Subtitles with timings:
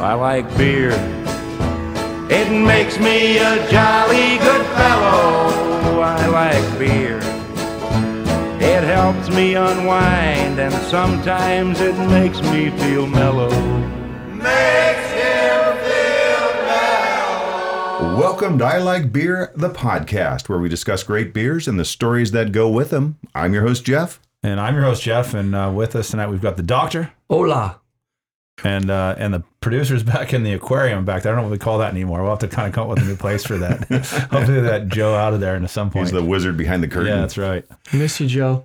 [0.00, 0.92] I like beer.
[2.30, 6.00] It makes me a jolly good fellow.
[6.00, 7.16] I like beer.
[8.60, 13.50] It helps me unwind, and sometimes it makes me feel mellow.
[14.30, 18.16] Makes him feel mellow.
[18.16, 22.30] Welcome to I Like Beer, the podcast, where we discuss great beers and the stories
[22.30, 23.18] that go with them.
[23.34, 24.20] I'm your host, Jeff.
[24.44, 27.80] And I'm your host Jeff, and uh, with us tonight we've got the doctor Hola.
[28.64, 31.32] And uh, and the producers back in the aquarium back there.
[31.32, 32.22] I don't know what we call that anymore.
[32.22, 33.84] We'll have to kind of come up with a new place for that.
[34.30, 36.06] Hopefully that Joe out of there and at some point.
[36.06, 37.08] He's the wizard behind the curtain.
[37.12, 37.64] yeah, that's right.
[37.92, 38.64] Miss you, Joe.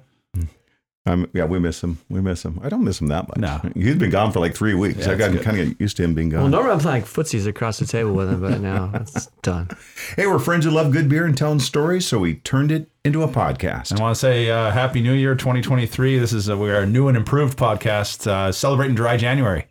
[1.06, 1.98] Um, yeah, we miss him.
[2.10, 2.62] We miss him.
[2.64, 3.38] I don't miss him that much.
[3.38, 3.60] No.
[3.76, 5.00] He's been gone for like three weeks.
[5.00, 5.44] Yeah, I got that's good.
[5.44, 6.44] kind of used to him being gone.
[6.44, 9.68] Well, normally I'm playing footsies across the table with him, but now it's done.
[10.16, 13.22] Hey, we're friends who love good beer and telling stories, so we turned it into
[13.22, 13.98] a podcast.
[13.98, 16.20] I want to say uh, Happy New Year 2023.
[16.20, 19.66] This is a, we're a new and improved podcast uh, celebrating Dry January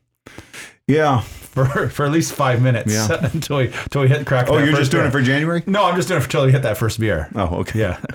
[0.86, 1.20] Yeah.
[1.20, 3.08] for for at least five minutes Yeah.
[3.32, 4.48] until we until we hit crack.
[4.48, 5.08] Oh, that you're first just doing beer.
[5.08, 5.62] it for January?
[5.66, 7.28] No, I'm just doing it until we hit that first beer.
[7.34, 7.78] Oh, okay.
[7.80, 8.00] Yeah.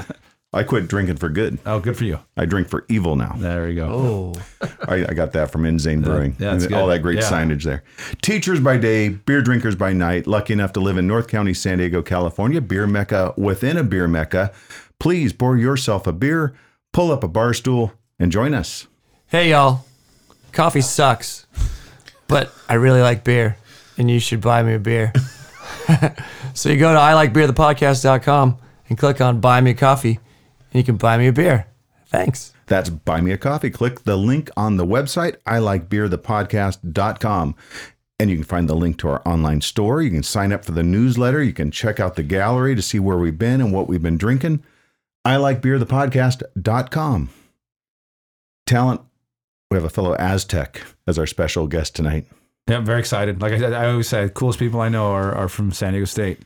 [0.54, 1.60] I quit drinking for good.
[1.66, 2.20] Oh, good for you.
[2.38, 3.34] I drink for evil now.
[3.38, 4.34] There you go.
[4.62, 6.36] Oh, I, I got that from Inzane Brewing.
[6.40, 6.94] yeah, that's all good.
[6.96, 7.30] that great Yeah.
[7.30, 7.84] signage there.
[8.22, 10.26] Teachers by day, beer drinkers by night.
[10.26, 12.62] Lucky enough to live in North County, San Diego, California.
[12.62, 14.52] Beer mecca within a beer mecca.
[15.00, 16.56] Please pour yourself a beer,
[16.94, 18.88] pull up a bar stool, and join us.
[19.28, 19.86] hey y'all.
[20.54, 21.46] Coffee sucks,
[22.28, 23.58] but I really like beer,
[23.98, 25.14] and you should buy me a beer.
[26.54, 28.58] so you go to iLikeBeerThePodcast.com
[28.90, 30.20] and click on Buy Me a Coffee,
[30.72, 31.68] and you can buy me a beer.
[32.08, 32.54] Thanks.
[32.68, 33.70] That's Buy Me a Coffee.
[33.70, 37.56] Click the link on the website, I like beer, the podcast.com.
[38.20, 40.02] And you can find the link to our online store.
[40.02, 41.44] You can sign up for the newsletter.
[41.44, 44.18] You can check out the gallery to see where we've been and what we've been
[44.18, 44.64] drinking.
[45.24, 47.30] I like beer, the podcast.com.
[48.66, 49.02] Talent,
[49.70, 52.26] we have a fellow Aztec as our special guest tonight.
[52.68, 53.42] Yeah, I'm very excited.
[53.42, 56.06] Like I said, I always say, coolest people I know are, are from San Diego
[56.06, 56.40] State.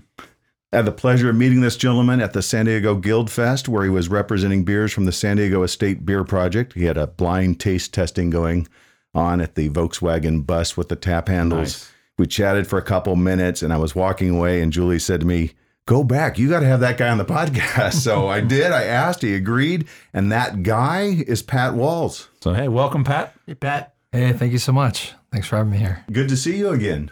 [0.73, 3.83] I had the pleasure of meeting this gentleman at the San Diego Guild Fest, where
[3.83, 6.73] he was representing beers from the San Diego State Beer Project.
[6.73, 8.67] He had a blind taste testing going
[9.13, 11.59] on at the Volkswagen bus with the tap handles.
[11.59, 11.91] Nice.
[12.17, 15.25] We chatted for a couple minutes, and I was walking away, and Julie said to
[15.25, 15.51] me,
[15.87, 16.37] Go back.
[16.37, 17.93] You got to have that guy on the podcast.
[17.95, 18.71] So I did.
[18.71, 19.21] I asked.
[19.21, 19.87] He agreed.
[20.13, 22.29] And that guy is Pat Walls.
[22.41, 23.33] So hey, welcome, Pat.
[23.47, 23.93] Hey, Pat.
[24.11, 25.13] Hey, thank you so much.
[25.31, 26.03] Thanks for having me here.
[26.11, 27.11] Good to see you again.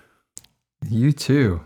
[0.88, 1.62] You too.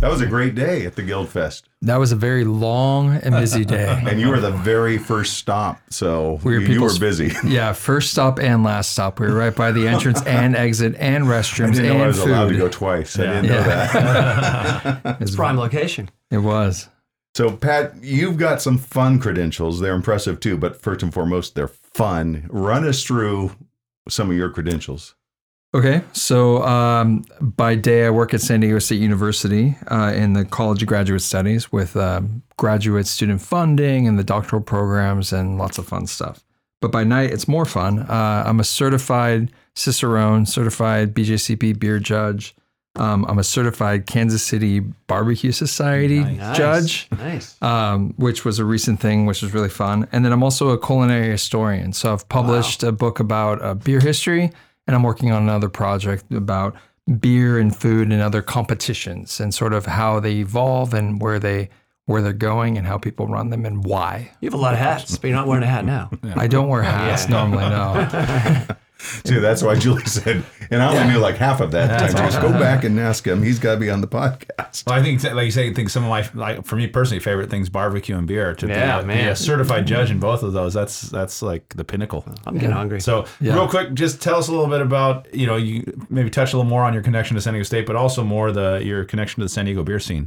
[0.00, 1.68] That was a great day at the Guild Fest.
[1.80, 4.02] That was a very long and busy day.
[4.06, 5.80] And you were the very first stop.
[5.90, 7.32] So We were you, you were busy.
[7.46, 9.18] yeah, first stop and last stop.
[9.18, 12.06] We were right by the entrance and exit and I restrooms didn't and know I
[12.08, 12.28] was food.
[12.30, 13.18] allowed to go twice.
[13.18, 13.62] I didn't know Yeah.
[15.02, 15.14] that.
[15.14, 16.10] It was- Prime location.
[16.30, 16.88] It was.
[17.34, 19.80] So, Pat, you've got some fun credentials.
[19.80, 22.46] They're impressive too, but first and foremost, they're fun.
[22.50, 23.52] Run us through
[24.08, 25.14] some of your credentials.
[25.74, 30.44] Okay, so um, by day I work at San Diego State University uh, in the
[30.44, 35.76] College of Graduate Studies with um, graduate student funding and the doctoral programs and lots
[35.78, 36.44] of fun stuff.
[36.80, 37.98] But by night it's more fun.
[38.00, 42.54] Uh, I'm a certified Cicerone, certified BJCP beer judge.
[42.94, 46.56] Um, I'm a certified Kansas City Barbecue Society Nice.
[46.56, 47.60] judge Nice.
[47.60, 50.06] um, which was a recent thing, which was really fun.
[50.12, 51.92] And then I'm also a culinary historian.
[51.92, 54.52] So I've published a book about uh, beer history,
[54.86, 56.76] and I'm working on another project about
[57.20, 61.68] beer and food and other competitions and sort of how they evolve and where they
[62.06, 64.30] where they're going and how people run them and why.
[64.40, 66.10] You have a lot of hats, but you're not wearing a hat now.
[66.36, 68.66] I don't wear hats normally, no.
[69.26, 71.88] See, that's why Julie said, and I only knew like half of that.
[71.98, 72.30] That's time.
[72.30, 73.42] Just go back and ask him.
[73.42, 74.86] He's got to be on the podcast.
[74.86, 77.20] Well, I think, like you say, I think some of my, like for me personally,
[77.20, 78.54] favorite things barbecue and beer.
[78.54, 81.68] To Yeah, be, a, be a certified judge in both of those, that's that's like
[81.74, 82.24] the pinnacle.
[82.46, 83.00] I'm getting hungry.
[83.00, 86.52] So, real quick, just tell us a little bit about you know you maybe touch
[86.52, 89.04] a little more on your connection to San Diego State, but also more the your
[89.04, 90.26] connection to the San Diego beer scene.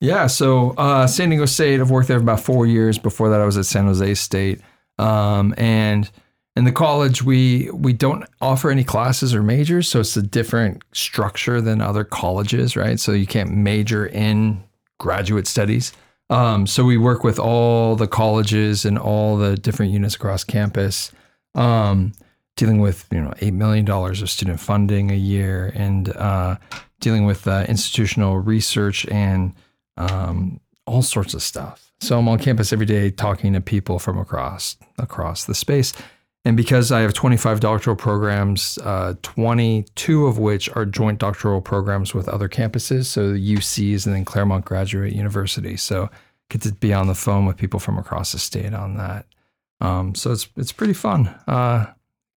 [0.00, 2.98] Yeah, so uh, San Diego State, I've worked there for about four years.
[2.98, 4.60] Before that, I was at San Jose State,
[4.98, 6.08] um, and
[6.58, 10.82] in the college, we we don't offer any classes or majors, so it's a different
[10.90, 12.98] structure than other colleges, right?
[12.98, 14.64] So you can't major in
[14.98, 15.92] graduate studies.
[16.30, 21.12] Um, so we work with all the colleges and all the different units across campus,
[21.54, 22.12] um,
[22.56, 26.56] dealing with you know eight million dollars of student funding a year, and uh,
[26.98, 29.54] dealing with uh, institutional research and
[29.96, 31.92] um, all sorts of stuff.
[32.00, 35.92] So I'm on campus every day talking to people from across across the space.
[36.44, 42.14] And because I have 25 doctoral programs, uh, 22 of which are joint doctoral programs
[42.14, 45.76] with other campuses, so the UCs and then Claremont Graduate University.
[45.76, 46.08] So
[46.48, 49.26] get to be on the phone with people from across the state on that.
[49.80, 51.26] Um, so it's it's pretty fun.
[51.46, 51.86] Uh,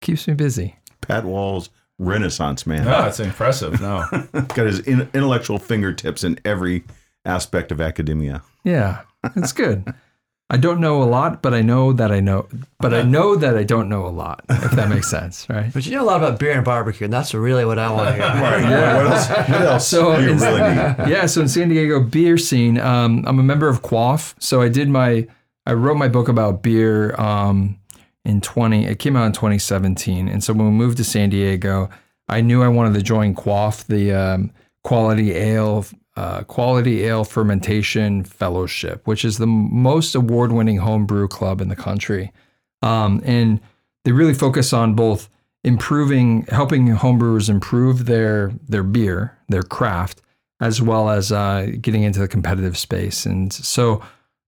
[0.01, 0.75] keeps me busy.
[1.01, 2.85] Pat Walls renaissance man.
[2.85, 3.79] No, it's impressive.
[3.79, 6.83] No, Got his in- intellectual fingertips in every
[7.25, 8.41] aspect of academia.
[8.63, 9.01] Yeah,
[9.35, 9.85] it's good.
[10.53, 12.45] I don't know a lot, but I know that I know,
[12.77, 14.43] but I know that I don't know a lot.
[14.49, 15.71] If that makes sense, right?
[15.73, 18.09] But you know a lot about beer and barbecue, and that's really what I want
[18.09, 18.21] to hear.
[18.41, 18.63] Right.
[18.63, 19.29] What else?
[19.29, 19.87] What else?
[19.87, 21.09] So do you it's- really need?
[21.09, 24.35] yeah, so in San Diego beer scene, um, I'm a member of Quaff.
[24.39, 25.25] So I did my,
[25.65, 27.79] I wrote my book about beer um,
[28.25, 28.85] in 20.
[28.87, 31.89] It came out in 2017, and so when we moved to San Diego,
[32.27, 34.51] I knew I wanted to join Quaff, the um,
[34.83, 35.85] Quality Ale.
[36.17, 42.33] Uh, Quality Ale Fermentation Fellowship, which is the most award-winning homebrew club in the country,
[42.81, 43.61] um, and
[44.03, 45.29] they really focus on both
[45.63, 50.21] improving, helping homebrewers improve their their beer, their craft,
[50.59, 53.25] as well as uh, getting into the competitive space.
[53.25, 54.01] And so,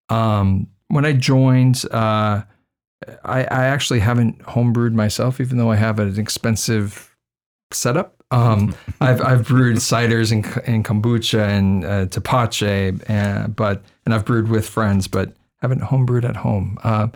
[0.10, 2.44] um, when I joined, uh,
[3.24, 7.16] I, I actually haven't homebrewed myself, even though I have an expensive
[7.72, 8.23] setup.
[8.34, 14.50] Um, I've I've brewed ciders and, and kombucha and uh, and, but and I've brewed
[14.50, 16.78] with friends, but haven't homebrewed at home.
[16.84, 17.08] Uh,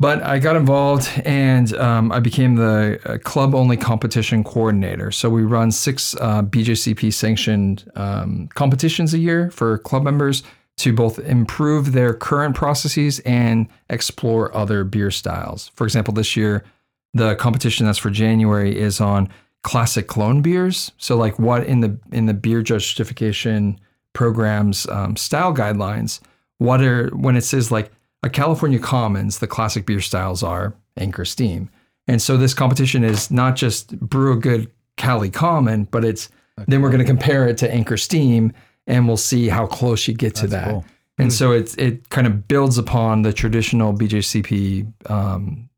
[0.00, 5.10] but I got involved and um, I became the uh, club only competition coordinator.
[5.10, 10.42] So we run six uh, BJCP sanctioned um, competitions a year for club members
[10.78, 15.70] to both improve their current processes and explore other beer styles.
[15.76, 16.64] For example, this year,
[17.12, 19.28] the competition that's for January is on
[19.64, 20.92] classic clone beers.
[20.98, 23.80] So like what in the in the beer judge certification
[24.12, 26.20] programs um, style guidelines,
[26.58, 27.90] what are when it says like
[28.22, 31.68] a California Commons, the classic beer styles are Anchor Steam.
[32.06, 36.28] And so this competition is not just brew a good Cali Common, but it's
[36.68, 38.52] then we're going to compare it to Anchor Steam
[38.86, 40.68] and we'll see how close you get to that.
[40.68, 40.84] cool.
[41.18, 45.68] And so it's it kind of builds upon the traditional BJCP um,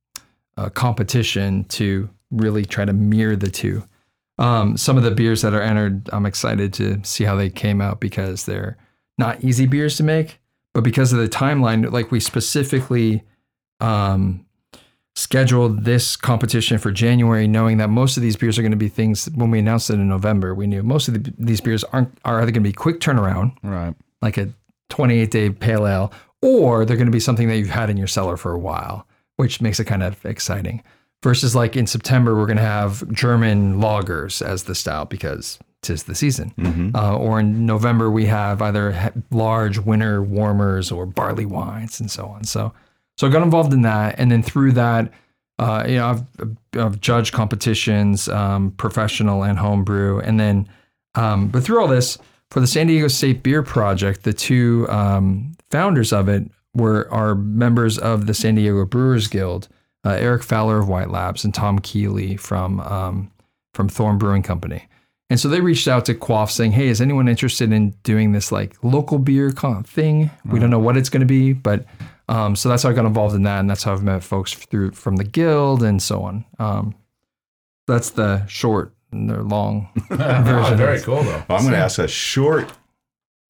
[0.57, 3.85] uh, competition to really try to mirror the two.
[4.39, 7.81] Um, some of the beers that are entered, I'm excited to see how they came
[7.81, 8.77] out because they're
[9.19, 10.41] not easy beers to make,
[10.75, 13.25] but because of the timeline, like we specifically
[13.81, 14.45] um,
[15.15, 18.89] scheduled this competition for January, knowing that most of these beers are going to be
[18.89, 19.27] things.
[19.35, 22.43] When we announced it in November, we knew most of the, these beers aren't are
[22.43, 23.95] either going to be quick turnaround, right.
[24.21, 24.51] like a
[24.91, 26.13] 28 day pale ale,
[26.43, 29.07] or they're going to be something that you've had in your cellar for a while,
[29.37, 30.83] which makes it kind of exciting.
[31.27, 36.05] Versus like in September, we're going to have German lagers as the style because tis
[36.05, 36.55] the season.
[36.95, 42.27] Uh, or in November, we have either large winter warmers or barley wines and so
[42.27, 42.45] on.
[42.45, 42.73] So,
[43.17, 45.13] so I got involved in that, and then through that,
[45.59, 50.69] uh, you know, I've, I've judged competitions, um, professional and homebrew, and then,
[51.17, 52.19] um, but through all this,
[52.53, 57.35] for the San Diego State Beer Project, the two um, founders of it were are
[57.35, 59.67] members of the San Diego Brewers Guild,
[60.07, 63.31] uh, Eric Fowler of White Labs and Tom Keeley from um,
[63.75, 64.89] from Thorn Brewing Company.
[65.29, 68.53] And so they reached out to Quaff saying, "Hey, is anyone interested in doing this
[68.53, 70.31] like local beer con- thing?
[70.45, 71.85] We don't know what it's going to be, but
[72.29, 74.55] um, so that's how I got involved in that, and that's how I've met folks
[74.55, 76.45] through from the guild and so on.
[76.61, 76.95] Um,
[77.89, 80.77] that's the short and the long version.
[80.77, 81.43] Very cool though.
[81.49, 82.73] Well, I'm going to ask a short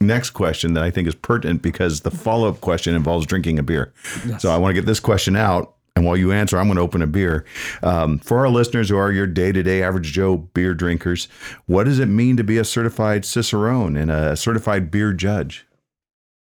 [0.01, 3.63] next question that I think is pertinent because the follow up question involves drinking a
[3.63, 3.93] beer.
[4.39, 5.76] So I want to get this question out.
[5.97, 7.47] And while you answer, I'm going to open a beer.
[7.83, 11.27] Um, for our listeners who are your day to day average Joe beer drinkers,
[11.65, 15.67] what does it mean to be a certified Cicerone and a certified beer judge?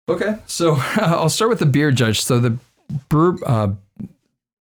[0.10, 2.22] Okay, so I'll start with the beer judge.
[2.22, 2.58] So the
[3.10, 3.74] brew, uh,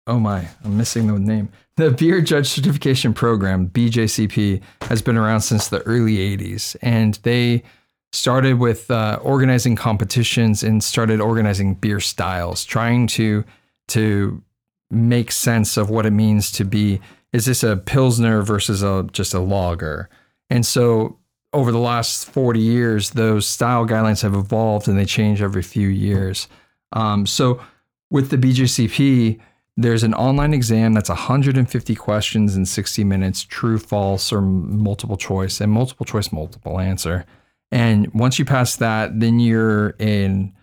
[0.07, 1.49] oh my, I'm missing the name.
[1.77, 7.63] The Beer Judge Certification Program (BJCP) has been around since the early '80s, and they
[8.11, 13.45] started with uh, organizing competitions and started organizing beer styles, trying to
[13.89, 14.43] to
[14.91, 16.99] make sense of what it means to be.
[17.31, 20.09] Is this a pilsner versus a just a lager?
[20.49, 21.17] And so
[21.53, 25.87] over the last 40 years, those style guidelines have evolved and they change every few
[25.87, 26.47] years.
[26.93, 27.61] Um, so
[28.09, 29.39] with the BJCP,
[29.77, 35.61] there's an online exam that's 150 questions in 60 minutes, true, false, or multiple choice,
[35.61, 37.25] and multiple choice, multiple answer.
[37.71, 40.53] And once you pass that, then you're in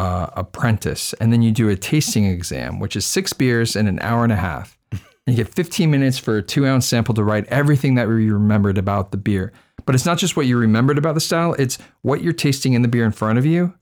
[0.00, 3.98] uh, apprentice, and then you do a tasting exam, which is six beers in an
[4.00, 4.78] hour and a half.
[5.26, 8.32] And you get 15 minutes for a two ounce sample to write everything that you
[8.32, 9.52] remembered about the beer.
[9.84, 12.80] But it's not just what you remembered about the style, it's what you're tasting in
[12.80, 13.74] the beer in front of you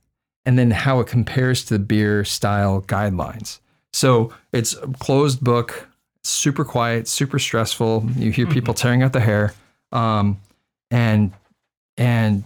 [0.44, 3.60] and then how it compares to the beer style guidelines.
[3.92, 5.88] So it's a closed book,
[6.25, 8.08] super quiet, super stressful.
[8.16, 9.54] You hear people tearing out the hair.
[9.92, 10.40] Um,
[10.90, 11.32] and
[11.96, 12.42] and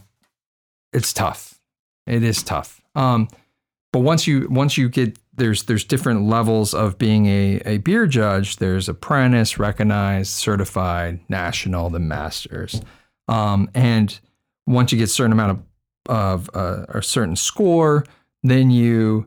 [0.92, 1.58] it's tough.
[2.06, 2.82] It is tough.
[2.94, 3.28] Um,
[3.92, 8.06] but once you once you get there's there's different levels of being a, a beer
[8.06, 8.56] judge.
[8.56, 12.80] There's apprentice, recognized, certified, national, the masters,
[13.28, 14.18] um, and
[14.66, 15.62] once you get a certain amount of
[16.08, 18.04] of uh, a certain score,
[18.42, 19.26] then you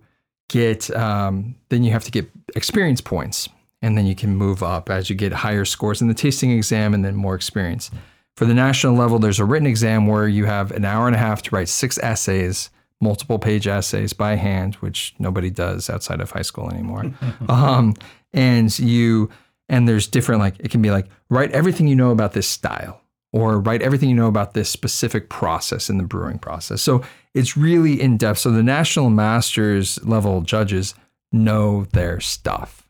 [0.50, 3.50] get um, then you have to get experience points,
[3.82, 6.94] and then you can move up as you get higher scores in the tasting exam,
[6.94, 7.90] and then more experience.
[8.38, 11.20] For the national level, there's a written exam where you have an hour and a
[11.20, 12.70] half to write six essays,
[13.02, 17.12] multiple page essays by hand, which nobody does outside of high school anymore.
[17.50, 17.94] um,
[18.34, 19.30] and you
[19.70, 23.02] and there's different like it can be like write everything you know about this style
[23.34, 26.82] or write everything you know about this specific process in the brewing process.
[26.82, 28.40] So it's really in depth.
[28.40, 30.96] So the national masters level judges
[31.34, 32.88] know their stuff.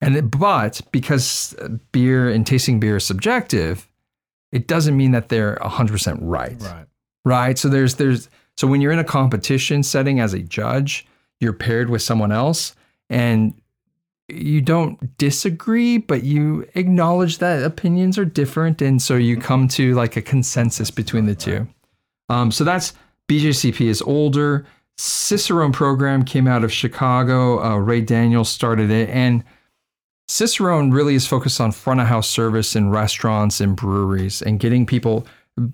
[0.00, 1.54] And it, but because
[1.90, 3.88] beer and tasting beer is subjective,
[4.52, 6.60] it doesn't mean that they're 100% right.
[6.60, 6.86] Right.
[7.24, 7.58] Right?
[7.58, 11.06] So there's there's so when you're in a competition setting as a judge,
[11.40, 12.74] you're paired with someone else
[13.10, 13.54] and
[14.28, 19.94] you don't disagree, but you acknowledge that opinions are different, and so you come to
[19.94, 21.66] like a consensus between the two.
[22.28, 22.94] Um, so that's
[23.28, 24.66] BJCP is older.
[24.96, 27.62] Cicerone program came out of Chicago.
[27.62, 29.44] Uh, Ray Daniels started it, and
[30.28, 34.86] Cicerone really is focused on front of house service in restaurants and breweries and getting
[34.86, 35.26] people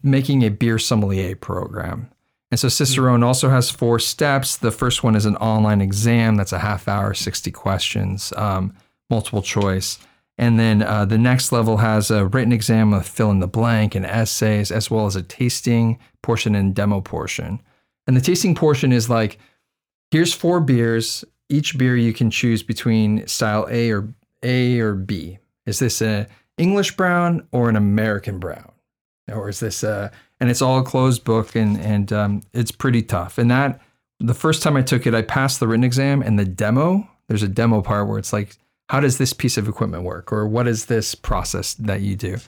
[0.03, 2.11] making a beer sommelier program.
[2.51, 4.57] And so Cicerone also has four steps.
[4.57, 8.75] The first one is an online exam that's a half hour, 60 questions, um,
[9.11, 9.99] multiple choice.
[10.39, 13.95] And then uh, the next level has a written exam of fill in the blank
[13.95, 17.61] and essays, as well as a tasting portion and demo portion.
[18.07, 19.39] And the tasting portion is like
[20.11, 21.25] here's four beers.
[21.51, 24.09] Each beer you can choose between style A or
[24.43, 25.39] A or B.
[25.67, 26.27] Is this a
[26.57, 28.73] English brown or an American brown?
[29.31, 30.11] Or is this a
[30.41, 33.39] and it's all a closed book and and um, it's pretty tough.
[33.39, 33.81] And that
[34.21, 37.09] the first time I took it, I passed the written exam and the demo.
[37.29, 38.57] There's a demo part where it's like,
[38.89, 42.39] how does this piece of equipment work, or what is this process that you do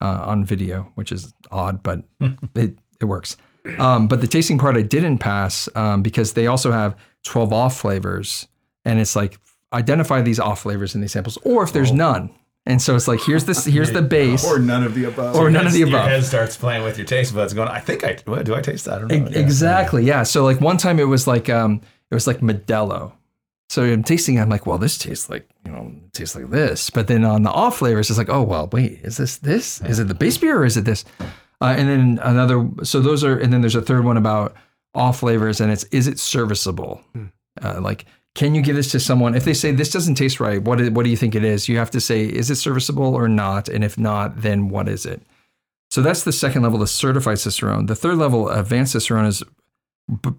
[0.00, 2.02] uh, on video, which is odd, but
[2.54, 3.36] it it works.
[3.78, 7.76] Um, but the tasting part I didn't pass um, because they also have 12 off
[7.76, 8.46] flavors,
[8.84, 9.38] and it's like
[9.72, 12.30] identify these off flavors in these samples, or if there's none.
[12.66, 15.36] And so it's like here's this here's the base, Or none of the above.
[15.36, 15.90] or none of the above.
[15.92, 16.10] Your above.
[16.10, 18.54] head starts playing with your taste buds, going, "I think I what, do.
[18.54, 18.94] I taste that?
[18.94, 19.38] I don't know." E- Yeah.
[19.38, 20.04] Exactly.
[20.04, 20.24] Yeah.
[20.24, 21.80] So like one time it was like um
[22.10, 23.12] it was like Modelo.
[23.68, 24.38] So I'm tasting.
[24.40, 26.90] I'm like, well, this tastes like you know, it tastes like this.
[26.90, 29.80] But then on the off flavors, it's like, oh well, wait, is this this?
[29.82, 31.04] Is it the base beer or is it this?
[31.60, 32.68] Uh, and then another.
[32.84, 33.38] So those are.
[33.38, 34.54] And then there's a third one about
[34.94, 37.00] off flavors, and it's is it serviceable?
[37.62, 38.04] Uh, like,
[38.36, 39.34] can you give this to someone?
[39.34, 41.70] If they say this doesn't taste right, what is, what do you think it is?
[41.70, 43.66] You have to say, is it serviceable or not?
[43.68, 45.22] And if not, then what is it?
[45.90, 47.86] So that's the second level, the certified Cicerone.
[47.86, 49.42] The third level, advanced Cicerone, is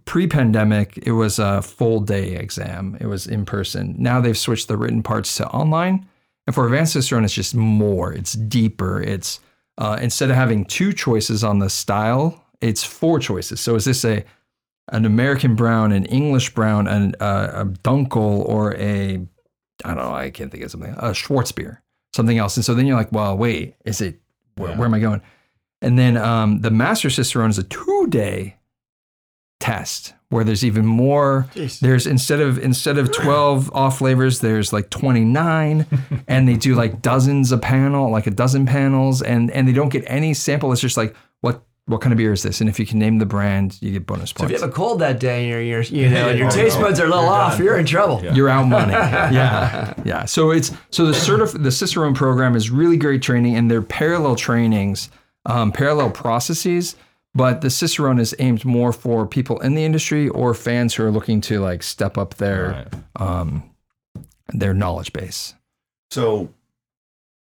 [0.05, 0.99] pre-pandemic.
[1.07, 2.97] It was a full day exam.
[3.01, 3.95] It was in person.
[3.97, 6.07] Now they've switched the written parts to online.
[6.45, 8.13] And for advanced Cicerone, it's just more.
[8.13, 9.01] It's deeper.
[9.01, 9.39] It's
[9.79, 13.59] uh, instead of having two choices on the style, it's four choices.
[13.59, 14.23] So is this a
[14.89, 19.25] an American brown, an English brown, an, uh, a Dunkel, or a
[19.85, 21.79] I don't know, I can't think of something, a Schwarzbier,
[22.13, 22.57] something else.
[22.57, 24.19] And so then you're like, well, wait, is it,
[24.55, 25.21] where, where am I going?
[25.81, 28.55] And then um, the Master Cicerone is a two day
[29.59, 31.47] test where there's even more.
[31.53, 31.79] Jeez.
[31.79, 35.85] There's instead of instead of 12 off flavors, there's like 29,
[36.27, 39.89] and they do like dozens of panel, like a dozen panels, and and they don't
[39.89, 40.71] get any sample.
[40.71, 42.61] It's just like what what kind of beer is this?
[42.61, 44.39] And if you can name the brand, you get bonus points.
[44.39, 46.47] So if you have a cold that day and you're, you're you know, and your
[46.47, 46.83] Oh, taste no.
[46.85, 47.63] buds are a little You're off, done.
[47.65, 48.23] you're in trouble.
[48.35, 48.91] You're out money.
[49.33, 49.93] yeah.
[50.05, 50.25] Yeah.
[50.25, 54.35] So it's so the certif- the Cicerone program is really great training and they're parallel
[54.35, 55.09] trainings,
[55.45, 56.95] um, parallel processes,
[57.33, 61.11] but the Cicerone is aimed more for people in the industry or fans who are
[61.11, 63.63] looking to like step up their um
[64.53, 65.53] their knowledge base.
[66.11, 66.49] So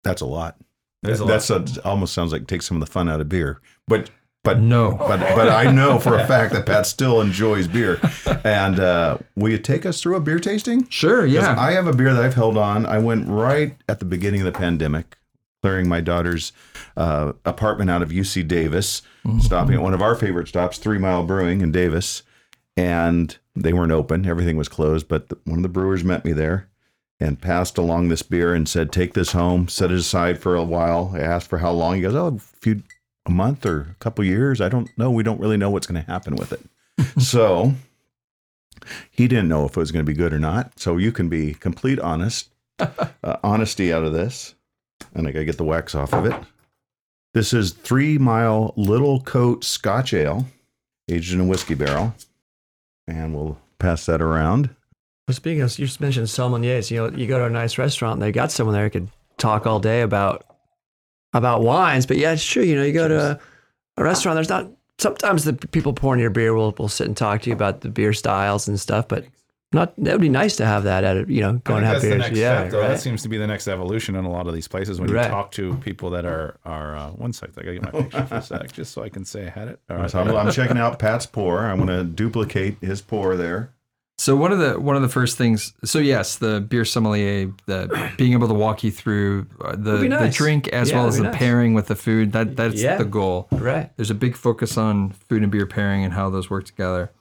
[0.03, 0.55] that's a lot.
[1.03, 3.61] There's a That's a, almost sounds like take some of the fun out of beer.
[3.87, 4.09] But
[4.47, 4.91] but No.
[4.97, 7.99] but but I know for a fact that Pat still enjoys beer.
[8.43, 10.87] And uh, will you take us through a beer tasting?
[10.89, 11.25] Sure.
[11.25, 11.55] yeah.
[11.57, 12.85] I have a beer that I've held on.
[12.85, 15.17] I went right at the beginning of the pandemic,
[15.61, 16.51] clearing my daughter's
[16.95, 19.01] uh, apartment out of UC Davis,
[19.39, 22.23] stopping at one of our favorite stops, Three Mile Brewing in Davis.
[22.75, 25.07] And they weren't open, everything was closed.
[25.07, 26.69] But the, one of the brewers met me there
[27.19, 30.63] and passed along this beer and said, Take this home, set it aside for a
[30.63, 31.11] while.
[31.15, 31.95] I asked for how long.
[31.95, 32.83] He goes, Oh, a few,
[33.27, 34.61] a month or a couple years.
[34.61, 35.11] I don't know.
[35.11, 36.61] We don't really know what's going to happen with it.
[37.21, 37.73] so
[39.11, 40.79] he didn't know if it was going to be good or not.
[40.79, 44.55] So you can be complete honest, uh, honesty out of this.
[45.13, 46.35] And I got to get the wax off of it.
[47.33, 50.47] This is Three Mile Little Coat Scotch Ale,
[51.07, 52.15] aged in a whiskey barrel.
[53.07, 54.69] And we'll pass that around.
[55.27, 56.89] Well, speaking of, you just mentioned sommeliers.
[56.89, 59.09] You know, you go to a nice restaurant, and they got someone there who could
[59.37, 60.46] talk all day about
[61.37, 62.05] about wines.
[62.05, 62.63] But yeah, it's true.
[62.63, 63.39] You know, you go to a,
[63.97, 64.35] a restaurant.
[64.35, 64.67] There's not
[64.99, 67.89] sometimes the people pouring your beer will will sit and talk to you about the
[67.89, 69.07] beer styles and stuff.
[69.07, 69.25] But
[69.73, 72.01] not that would be nice to have that at a, you know going to have
[72.01, 72.39] that's the beers.
[72.39, 72.87] yeah, step, right?
[72.87, 74.99] That seems to be the next evolution in a lot of these places.
[75.01, 75.25] When Right.
[75.25, 78.25] you talk to people that are are uh, one sec, I gotta get my picture
[78.25, 79.79] for a sec, just so I can say I had it.
[79.89, 80.09] All right.
[80.09, 81.65] So I'm, I'm checking out Pat's pour.
[81.65, 83.73] I'm going to duplicate his pour there.
[84.19, 85.73] So one of the one of the first things.
[85.85, 90.01] So yes, the beer sommelier, the being able to walk you through uh, the Would
[90.01, 91.35] be the drink as Yeah, well as the nice.
[91.37, 92.31] pairing with the food.
[92.31, 92.97] That that's Yeah.
[92.97, 93.47] the goal.
[93.51, 93.95] right.
[93.95, 97.11] There's a big focus on food and beer pairing and how those work together.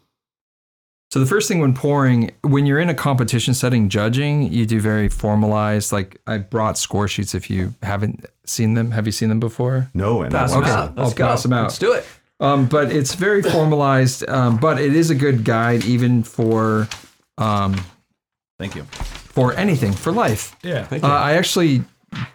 [1.13, 4.81] So the first thing when pouring, when you're in a competition setting judging, you do
[4.81, 5.93] very formalized.
[5.93, 7.35] Like I brought score sheets.
[7.35, 9.89] If you haven't seen them, have you seen them before?
[9.95, 10.81] No, and Pass I them want Okay.
[10.81, 10.93] out.
[10.97, 11.27] I'll Let's go.
[11.27, 11.63] pass them out.
[11.65, 12.07] Let's do it.
[12.39, 14.29] Um, but it's very formalized.
[14.29, 16.89] Um, but it is a good guide even for
[17.39, 17.77] um,
[18.59, 18.85] Thank you.
[18.85, 20.55] for anything for life.
[20.63, 20.87] Yeah.
[20.91, 21.83] Uh, I actually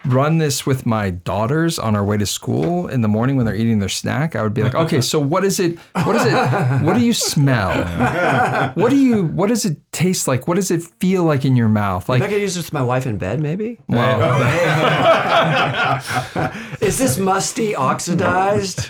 [0.05, 3.55] run this with my daughters on our way to school in the morning when they're
[3.55, 4.35] eating their snack.
[4.35, 5.77] I would be like, okay, so what is it?
[6.03, 6.81] What is it?
[6.83, 8.71] What do you smell?
[8.75, 9.25] What do you?
[9.25, 10.47] What does it taste like?
[10.47, 12.09] What does it feel like in your mouth?
[12.09, 13.79] Like I could use this with my wife in bed, maybe.
[13.87, 14.21] well,
[16.81, 18.79] Is this musty, oxidized,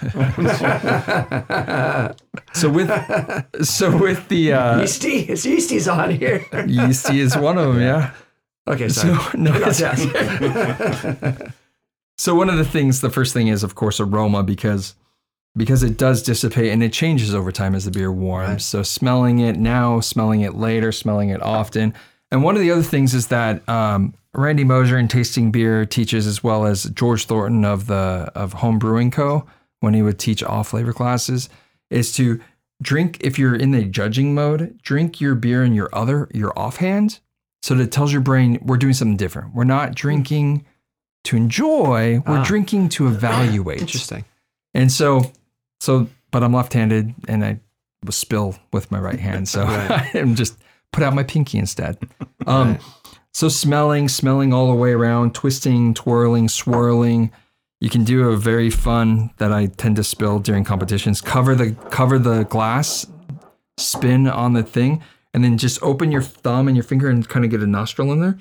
[2.54, 2.90] so with
[3.66, 5.20] so with the uh, yeasty?
[5.20, 6.46] It's yeasty's on here.
[6.68, 8.12] yeasty is one of them, yeah.
[8.68, 9.16] Okay, sorry.
[9.16, 9.52] So no,
[12.18, 14.96] So one of the things, the first thing is of course aroma because
[15.58, 18.64] because it does dissipate and it changes over time as the beer warms.
[18.64, 21.94] So smelling it now, smelling it later, smelling it often.
[22.32, 26.28] And one of the other things is that um, Randy Mosher in Tasting Beer teaches
[26.28, 29.46] as well as George Thornton of the of Home Brewing Co.
[29.80, 31.50] when he would teach all flavor classes
[31.90, 32.40] is to
[32.82, 37.20] drink if you're in the judging mode, drink your beer in your other your offhand
[37.62, 39.54] so that it tells your brain we're doing something different.
[39.54, 40.66] We're not drinking
[41.26, 42.44] to enjoy, we're Ah.
[42.44, 43.82] drinking to evaluate.
[43.82, 44.26] Interesting.
[44.74, 45.32] And so,
[45.80, 47.60] so, but I'm left-handed, and I
[48.04, 49.64] will spill with my right hand, so
[50.14, 50.58] I'm just
[50.92, 51.98] put out my pinky instead.
[52.48, 52.80] Um,
[53.34, 57.32] so smelling, smelling all the way around, twisting, twirling, swirling.
[57.80, 61.22] You can do a very fun that I tend to spill during competitions.
[61.22, 63.06] Cover the cover the glass,
[63.78, 67.46] spin on the thing, and then just open your thumb and your finger and kind
[67.46, 68.38] of get a nostril in there.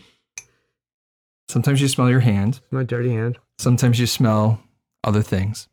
[1.49, 2.61] Sometimes you smell your hand.
[2.71, 3.39] My dirty hand.
[3.59, 4.63] Sometimes you smell
[5.05, 5.69] other things.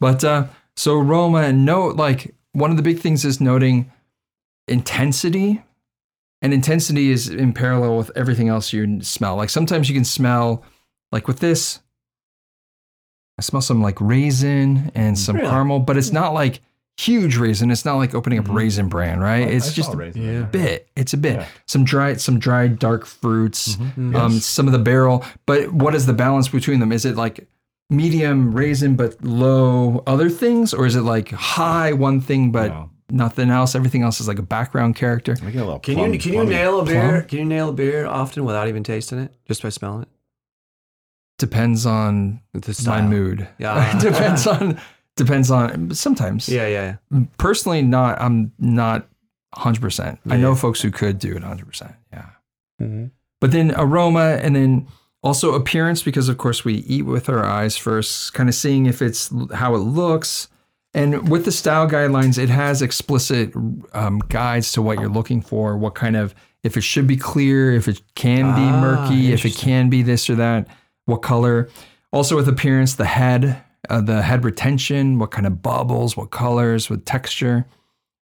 [0.00, 0.46] But uh,
[0.76, 3.92] so aroma and note, like one of the big things is noting
[4.68, 5.62] intensity.
[6.42, 9.36] And intensity is in parallel with everything else you smell.
[9.36, 10.64] Like sometimes you can smell,
[11.12, 11.80] like with this,
[13.38, 15.48] I smell some like raisin and some Really?
[15.48, 16.60] caramel, but it's not like
[16.98, 17.70] huge raisin.
[17.70, 19.46] It's not like opening up raisin bran, right?
[19.48, 20.42] it's just a Yeah.
[20.42, 20.88] bit.
[20.96, 21.46] It's a bit.
[21.66, 24.16] Some dried, some dried dark fruits, Mm-hmm.
[24.16, 25.24] um, some of the barrel.
[25.46, 26.92] But what is the balance between them?
[26.92, 27.46] Is it like
[27.90, 32.90] medium raisin but low other things, or is it like high one thing but No.
[33.10, 33.74] nothing else?
[33.74, 35.36] Everything else is like a background character.
[35.44, 36.54] I get a little Can plum- you can you plummy.
[36.54, 37.00] nail a beer?
[37.10, 37.22] Plum?
[37.28, 40.08] Can you nail a beer often without even tasting it, just by smelling it?
[41.38, 43.46] Depends on The my mood.
[43.58, 43.98] Yeah.
[44.00, 44.80] depends on
[45.16, 46.48] depends on sometimes.
[46.48, 47.24] Yeah, yeah, yeah.
[47.38, 48.20] Personally, not.
[48.20, 49.08] I'm not
[49.54, 49.80] 100.
[49.80, 51.66] percent I know folks who could do it 100.
[51.66, 52.26] percent Yeah.
[52.80, 53.06] Mm-hmm.
[53.40, 54.86] But then aroma and then
[55.22, 59.02] also appearance, because of course we eat with our eyes first, kind of seeing if
[59.02, 60.48] it's how it looks.
[60.94, 63.52] And with the style guidelines, it has explicit
[63.92, 67.72] um, guides to what you're looking for, what kind of, if it should be clear,
[67.72, 70.68] if it can be Ah, murky, if it can be this or that,
[71.04, 71.68] what color.
[72.12, 76.90] Also with appearance, the head, uh, the head retention, what kind of bubbles, what colors,
[76.90, 77.66] what texture.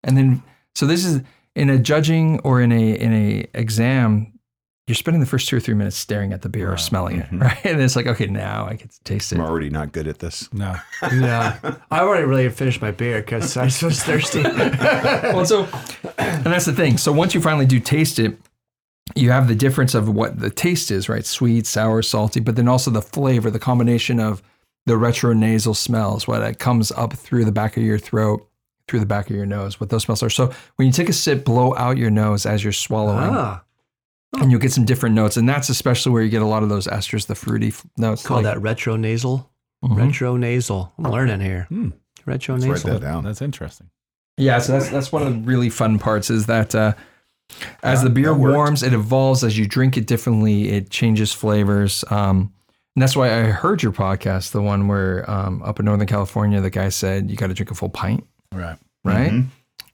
[0.02, 0.42] And then,
[0.74, 1.22] so this is
[1.54, 4.34] in a judging or in a in a exam,
[4.86, 7.28] you're spending the first two or three minutes staring at the beer or smelling it,
[7.32, 7.64] right?
[7.64, 9.38] And it's like, okay, now I get to taste it.
[9.38, 10.52] I'm already not good at this.
[10.52, 10.76] No.
[11.12, 11.58] Yeah.
[11.90, 14.42] I already really finished my beer because I was so thirsty.
[14.42, 15.68] well, so,
[16.18, 16.98] and that's the thing.
[16.98, 18.38] So once you finally do taste it,
[19.14, 21.24] you have the difference of what the taste is, right?
[21.24, 24.42] Sweet, sour, salty, but then also the flavor, the combination of
[24.86, 28.46] the retronasal smells, what it comes up through the back of your throat,
[28.88, 30.28] through the back of your nose, what those smells are.
[30.30, 33.30] So when you take a sip, blow out your nose as you're swallowing.
[33.34, 33.62] ah,
[34.40, 35.36] and you'll get some different notes.
[35.36, 38.22] And that's especially where you get a lot of those esters, the fruity f- notes.
[38.26, 39.50] call like- that retro nasal.
[39.84, 39.96] Mhm.
[39.96, 40.92] Retro nasal.
[40.98, 41.66] I'm learning here.
[41.68, 41.90] Hmm.
[42.26, 43.22] Retro Let's write that down.
[43.24, 43.90] That's interesting.
[44.36, 46.94] Yeah, so that's that's one of the really fun parts is that uh,
[47.82, 50.70] as Yeah, the beer warms, it evolves as you drink it differently.
[50.70, 52.02] It changes flavors.
[52.10, 52.52] Um,
[52.94, 56.60] and that's why I heard your podcast, the one where um, up in Northern California,
[56.60, 58.76] the guy said you got to drink a full pint, Right.
[59.04, 59.30] right?
[59.32, 59.46] Mhm.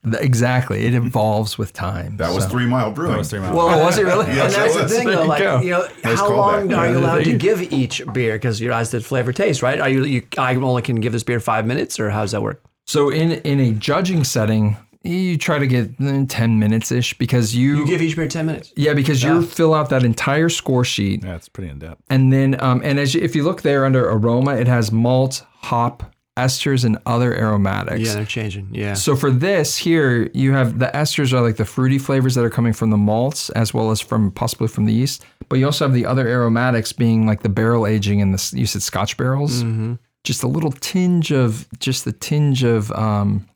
[0.04, 0.86] Th- Exactly.
[0.86, 2.16] It evolves with time.
[2.16, 3.12] That was Three Mile Brewing.
[3.12, 3.54] That was three miles.
[3.54, 4.26] Well, was it really?
[4.34, 5.24] Yes, and that's it the thing, though.
[5.24, 5.60] Like, go.
[5.60, 6.36] you know, Nice how callback.
[6.36, 8.34] long are you allowed to give each beer?
[8.36, 9.78] Because your eyes did flavor taste, right?
[9.78, 10.22] Are you, you?
[10.38, 12.62] I only can give this beer five minutes, or how does that work?
[12.86, 17.54] So in in a judging setting, you try to get mm, 10 minutes ish because
[17.54, 18.72] you, You give each beer ten minutes.
[18.76, 22.02] yeah because you fill out that entire score sheet Yeah, it's pretty in depth.
[22.10, 25.44] and then um and as you, if you look there under aroma it has malt,
[25.62, 26.02] hop,
[26.36, 28.00] esters and other aromatics.
[28.00, 28.68] Yeah, they're changing.
[28.72, 28.94] Yeah.
[28.94, 32.50] So for this here, you have the esters are like the fruity flavors that are
[32.50, 35.84] coming from the malts as well as from possibly from the yeast, but you also
[35.86, 39.62] have the other aromatics being like the barrel aging and the you said Scotch barrels.
[39.62, 39.94] mm-hmm.
[40.24, 43.46] Just a little tinge of just the tinge of um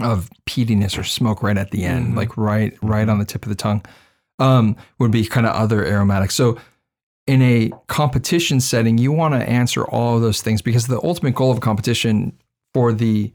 [0.00, 3.48] of peatiness or smoke right at the end, like right right on the tip of
[3.48, 3.84] the tongue.
[4.38, 6.34] Um, would be kind of other aromatics.
[6.34, 6.56] So
[7.26, 11.34] in a competition setting, you want to answer all of those things because the ultimate
[11.34, 12.32] goal of a competition
[12.72, 13.32] for the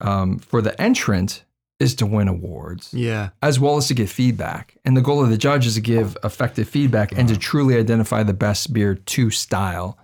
[0.00, 1.44] um, for the entrant
[1.80, 3.30] is to win awards yeah.
[3.40, 4.76] as well as to get feedback.
[4.84, 8.22] And the goal of the judge is to give effective feedback and to truly identify
[8.22, 9.96] the best beer to style.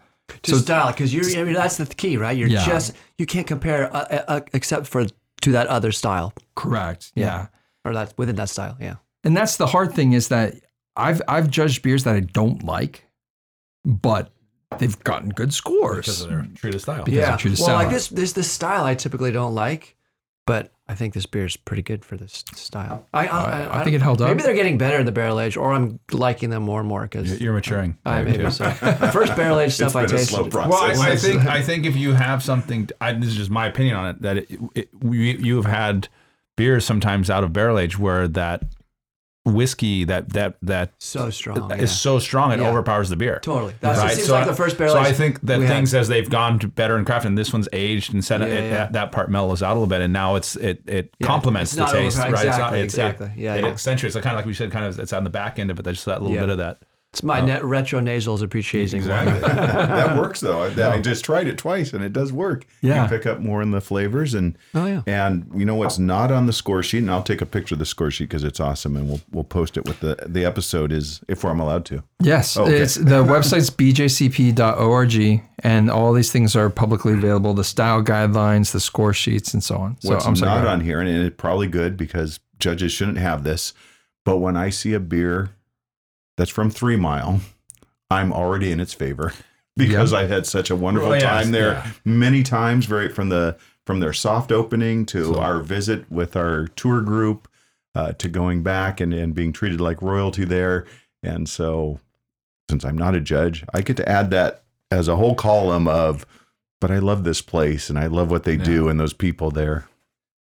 [0.44, 1.24] To style, because you're.
[1.38, 2.36] I mean, that's the key, right?
[2.36, 2.64] You're Yeah.
[2.64, 5.06] just you can't compare uh, uh, except for
[5.44, 7.12] to that other style Correct.
[7.14, 7.48] Yeah.
[7.84, 8.76] or that within that style.
[8.80, 8.96] Yeah.
[9.22, 10.54] And that's the hard thing is that
[10.96, 13.06] I've I've judged beers that I don't like,
[13.84, 14.32] but
[14.78, 16.06] they've gotten good scores.
[16.06, 17.04] Because of their true to style.
[17.04, 17.36] Because yeah.
[17.36, 17.76] true to well, style.
[17.76, 19.96] like this, this, this style I typically don't like,
[20.46, 23.06] but I think this beer is pretty good for this style.
[23.14, 24.28] I, I, I think it held up.
[24.28, 27.02] Maybe they're getting better in the barrel age, or I'm liking them more and more
[27.02, 27.96] because You're maturing.
[28.04, 28.70] I maybe so.
[28.70, 30.34] First barrel age stuff I been a tasted.
[30.34, 30.98] slow process.
[30.98, 33.66] Well, I, I think I think if you have something, I, this is just my
[33.66, 34.22] opinion on it.
[34.22, 36.08] That it, it, we, you have had
[36.56, 38.64] beers sometimes out of barrel age where that
[39.44, 41.70] whiskey that that that so strong.
[41.72, 41.86] is yeah.
[41.86, 42.70] so strong it Yeah.
[42.70, 43.40] overpowers the beer.
[43.42, 43.74] Totally.
[43.80, 44.12] That's right.
[44.12, 45.74] it seems so like I- the first barrel So I think that we had.
[45.74, 48.46] things as they've gone to better and crafted, and this one's aged and set Yeah,
[48.46, 48.70] it, yeah.
[48.70, 51.84] That, that part mellows out a little bit, and now it's it it complements the
[51.84, 52.16] taste.
[52.18, 52.30] Right.
[52.30, 53.26] Exactly, it's not, it's, exactly.
[53.26, 54.16] It, Yeah, it accentuates.
[54.16, 55.82] It kind of like we said, kind of it's on the back end of it.
[55.82, 56.78] There's just that little bit of that.
[57.14, 57.46] It's my oh.
[57.46, 58.98] net retro nasals appreciating.
[58.98, 59.38] Exactly.
[59.40, 60.62] that works though.
[60.62, 62.66] I, I just tried it twice and it does work.
[62.80, 63.04] Yeah.
[63.04, 65.02] You pick up more in the flavors and Oh, yeah.
[65.06, 67.78] and you know what's not on the score sheet and I'll take a picture of
[67.78, 70.90] the score sheet because it's awesome and we'll we'll post it with the the episode
[70.90, 72.02] is if I'm allowed to.
[72.20, 72.78] Yes, oh, Okay.
[72.78, 73.70] it's the website's
[74.50, 79.62] bjcp.org, and all these things are publicly available: the style guidelines, the score sheets, and
[79.62, 80.00] so on.
[80.00, 80.62] So What's I'm sorry.
[80.62, 83.72] not on here and it's probably good because judges shouldn't have this,
[84.24, 85.50] but when I see a beer
[86.36, 87.40] that's from Three Mile,
[88.10, 89.32] I'm already in its favor
[89.76, 91.90] because I had such a wonderful Oh, yes, time there yeah.
[92.04, 92.86] many times.
[92.86, 97.48] Very from the from their soft opening to our visit with our tour group
[97.94, 100.86] uh, to going back and, and being treated like royalty there.
[101.22, 102.00] And so,
[102.70, 106.26] since I'm not a judge, I get to add that as a whole column of.
[106.80, 109.86] But I love this place and I love what they do and those people there.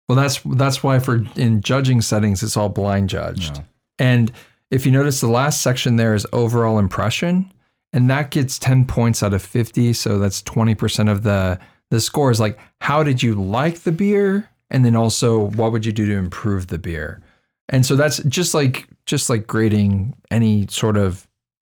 [0.10, 3.58] Well, that's that's why for in judging settings, it's all blind judged.
[3.58, 3.64] Yeah.
[4.00, 4.32] And
[4.72, 7.52] if you notice, the last section there is overall impression,
[7.94, 9.94] and that gets ten points out of fifty.
[9.94, 12.32] So that's twenty percent of the the score.
[12.32, 16.06] Is like, how did you like the beer, and then also what would you do
[16.08, 17.22] to improve the beer?
[17.70, 21.28] And so that's just like just like grading any sort of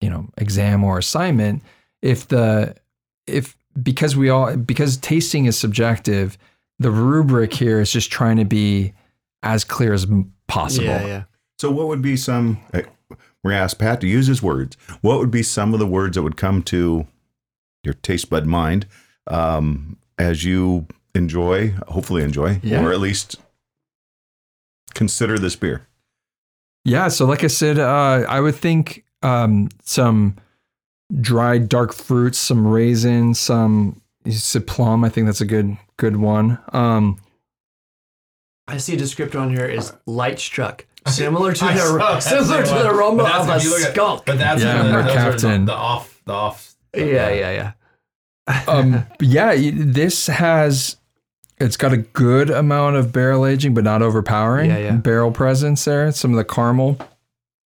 [0.01, 1.63] you know exam or assignment.
[2.01, 2.77] If the
[3.27, 6.39] if because we all because tasting is subjective,
[6.79, 8.93] the rubric here is just trying to be
[9.43, 10.07] as clear as
[10.47, 10.87] possible.
[10.87, 11.23] Yeah, yeah.
[11.59, 12.59] So, what would be some?
[12.73, 12.83] eh,
[13.43, 14.77] We're gonna ask Pat to use his words.
[15.03, 17.07] What would be some of the words that would come to
[17.85, 18.87] your taste bud mind
[19.27, 22.83] um, as you enjoy, hopefully enjoy, Yeah.
[22.83, 23.37] or at least
[24.95, 25.87] consider this beer?
[26.85, 30.37] Yeah, so like I said, uh, I would think um, some
[31.21, 35.05] dried dark fruits, some raisins, some you said plum.
[35.05, 36.59] I think that's a good good one.
[36.73, 37.19] Um,
[38.67, 42.69] I see a descriptor on here is light struck, similar to I the similar to
[42.69, 42.87] the one.
[42.87, 45.17] aroma But that's of a if you look at- But that's Yeah, the, Mark those
[45.17, 45.65] are the, Captain.
[45.67, 46.75] the off the off.
[46.97, 47.73] yeah, yeah,
[48.49, 48.63] yeah.
[48.69, 50.97] um, yeah, this has
[51.59, 54.71] it's got a good amount of barrel aging, but not overpowering.
[54.71, 54.93] Yeah, yeah.
[54.97, 56.11] Barrel presence there.
[56.13, 56.99] Some of the caramel.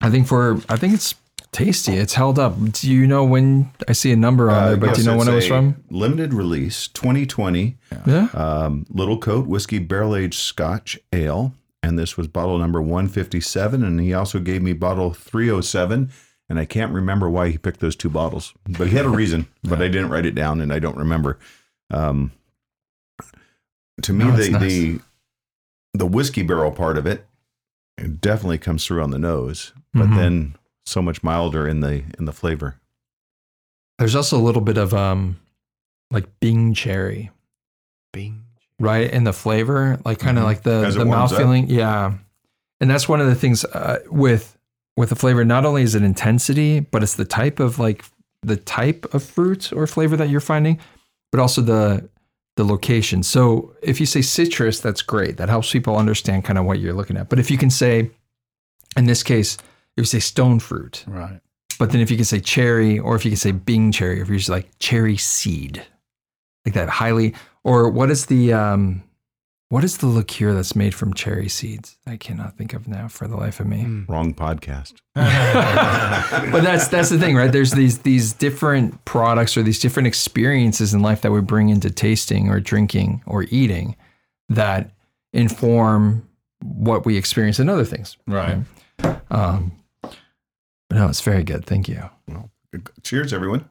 [0.01, 1.15] I think for I think it's
[1.53, 1.93] tasty.
[1.95, 2.55] It's held up.
[2.73, 4.77] Do you know when I see a number on there?
[4.77, 5.77] But Uh, yes, do you know when it was from?
[5.91, 8.29] Limited release, 2020, Yeah.
[8.35, 11.53] um, Little Coat Whiskey Barrel Aged Scotch Ale.
[11.85, 13.85] And this was bottle number 157.
[13.85, 16.11] And he also gave me bottle 307.
[16.49, 19.49] And I can't remember why he picked those two bottles, but he had a reason,
[19.63, 21.39] but I didn't write it down and I don't remember.
[21.91, 22.33] Um,
[24.03, 24.61] to me, No, the, nice.
[24.63, 25.01] the,
[25.95, 27.27] the whiskey barrel part of it,
[27.99, 30.17] it definitely comes through on the nose, but Mhm.
[30.17, 32.81] then so much milder in the, in the flavor.
[33.99, 35.37] There's also a little bit of um,
[36.11, 37.31] like Bing cherry.
[38.13, 38.44] Bing.
[38.81, 39.11] Right?
[39.11, 40.85] And the flavor, like kind of like the Mm-hmm.
[40.87, 41.69] As the mouth feeling.
[41.69, 42.15] Yeah,
[42.81, 44.57] and that's one of the things uh, with
[44.97, 45.45] with the flavor.
[45.45, 48.05] Not only is it intensity, but it's the type of like
[48.43, 50.79] the type of fruit or flavor that you're finding,
[51.33, 52.09] but also the
[52.57, 53.23] the location.
[53.23, 55.39] So if you say citrus, that's great.
[55.39, 57.29] That helps people understand kind of what you're looking at.
[57.29, 58.11] But if you can say,
[58.97, 59.57] in this case,
[59.97, 61.41] if you say stone fruit, Right.
[61.81, 64.29] but then if you can say cherry, or if you can say Bing cherry, if
[64.29, 65.83] you're just like cherry seed,
[66.65, 69.03] like that highly, or what is the um,
[69.69, 71.97] what is the liqueur that's made from cherry seeds?
[72.07, 74.05] I cannot think of now for the life of me.
[74.09, 74.95] Wrong podcast.
[76.53, 77.51] But that's that's the thing, right?
[77.51, 81.91] There's these these different products or these different experiences in life that we bring into
[81.91, 83.97] tasting or drinking or eating
[84.49, 84.91] that
[85.33, 86.29] inform
[86.63, 88.17] what we experience in other things.
[88.27, 88.59] Right.
[89.31, 89.73] Um,
[90.03, 90.17] but
[90.93, 91.65] no, it's very good.
[91.67, 92.11] Thank you.
[93.03, 93.69] Cheers, everyone.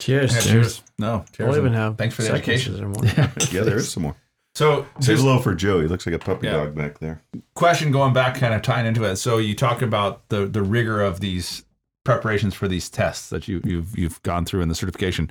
[0.00, 0.34] Cheers.
[0.34, 0.82] Yeah, cheers.
[0.98, 1.24] No.
[1.32, 1.38] cheers.
[1.38, 1.58] We'll Cheers.
[1.58, 2.84] even have Thanks for the seconds education.
[2.84, 3.04] or more.
[3.52, 4.16] Yeah, there is some more.
[4.56, 5.80] So, Say just hello for Joe.
[5.80, 6.52] He looks like a puppy Yeah.
[6.52, 7.22] dog back there.
[7.54, 9.16] question going back, kind of tying into it.
[9.16, 11.64] So, you talk about the the rigor of these
[12.04, 15.30] preparations for these tests that you you've you've gone through in the certification.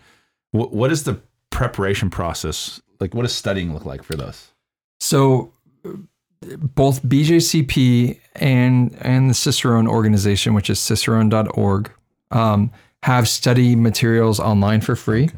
[0.52, 1.22] What what is the
[1.52, 3.14] preparation process like?
[3.14, 4.52] What does studying look like for those?
[5.00, 5.54] So
[6.76, 11.92] both BJCP and and the Cicerone organization, which is cicerone.org,
[12.32, 12.72] um,
[13.04, 15.30] have study materials online for free.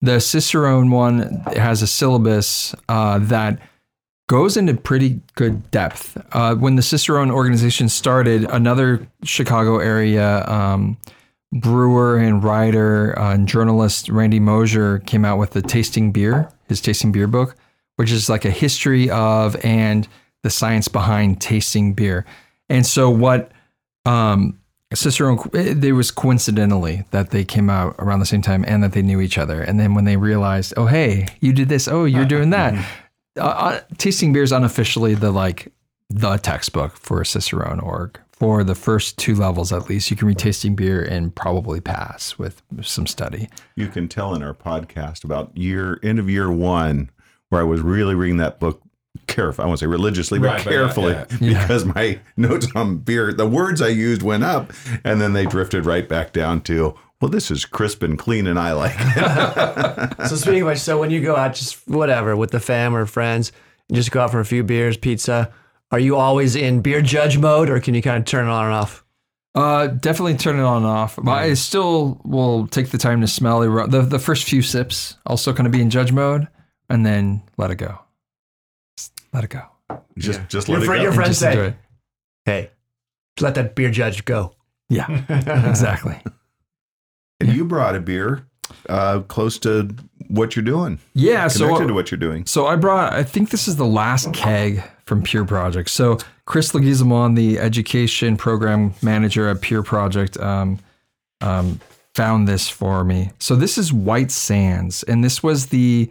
[0.00, 3.60] The Cicerone one has a syllabus uh, that
[4.28, 6.20] goes into pretty good depth.
[6.32, 10.96] Uh, when the Cicerone organization started, another Chicago area um,
[11.52, 16.80] brewer and writer uh, and journalist Randy Mosher came out with the Tasting Beer, his
[16.80, 17.54] Tasting Beer book,
[17.94, 20.08] which is like a history of and
[20.42, 22.26] the science behind tasting beer.
[22.68, 23.52] And so what
[24.04, 24.58] um,
[24.94, 29.02] Cicerone, there was coincidentally that they came out around the same time and that they
[29.02, 29.60] knew each other.
[29.60, 31.88] And then when they realized, oh, hey, you did this.
[31.88, 32.74] Oh, you're doing that.
[33.38, 35.72] Uh, uh, tasting beer is unofficially the like
[36.08, 38.18] the textbook for Cicerone org.
[38.32, 42.36] For the first two levels, at least, you can read tasting beer and probably pass
[42.36, 43.48] with some study.
[43.76, 47.10] You can tell in our podcast about year end of year one
[47.48, 48.82] where I was really reading that book
[49.26, 49.64] carefully.
[49.64, 51.60] I won't say religiously, but Right, but yeah, carefully yeah.
[51.62, 54.72] because my notes on beer, the words I used went up,
[55.04, 56.94] and then they drifted right back down to.
[57.20, 60.14] Well, this is crisp and clean, and I like it.
[60.28, 63.06] So speaking of which, so when you go out, just whatever with the fam or
[63.06, 63.52] friends,
[63.88, 65.52] and just go out for a few beers, pizza.
[65.90, 68.66] Are you always in beer judge mode, or can you kind of turn it on
[68.66, 69.04] and off?
[69.54, 71.16] Uh, definitely turn it on and off.
[71.22, 75.16] But I still will take the time to smell the the, the first few sips.
[75.24, 76.48] Also, kind of be in judge mode,
[76.90, 78.00] and then let it go.
[79.34, 80.00] Just let it go.
[80.18, 81.02] just just let fri- it go.
[81.04, 81.76] your friends Just say, it.
[82.44, 82.70] "Hey,
[83.40, 84.54] let that beer judge go."
[84.88, 85.08] Yeah,
[85.68, 86.16] exactly.
[87.40, 88.46] And you brought a beer
[88.88, 89.94] uh, close to
[90.28, 91.48] what you're doing, Yeah.
[91.48, 92.46] connected So to what you're doing.
[92.46, 95.90] So I brought, I think this is the last keg from Pure Project.
[95.90, 100.78] So Chris Leguizamon, the education program manager at Pure Project, um,
[101.40, 101.80] um,
[102.14, 103.32] found this for me.
[103.38, 106.10] So this is White Sands, and this was the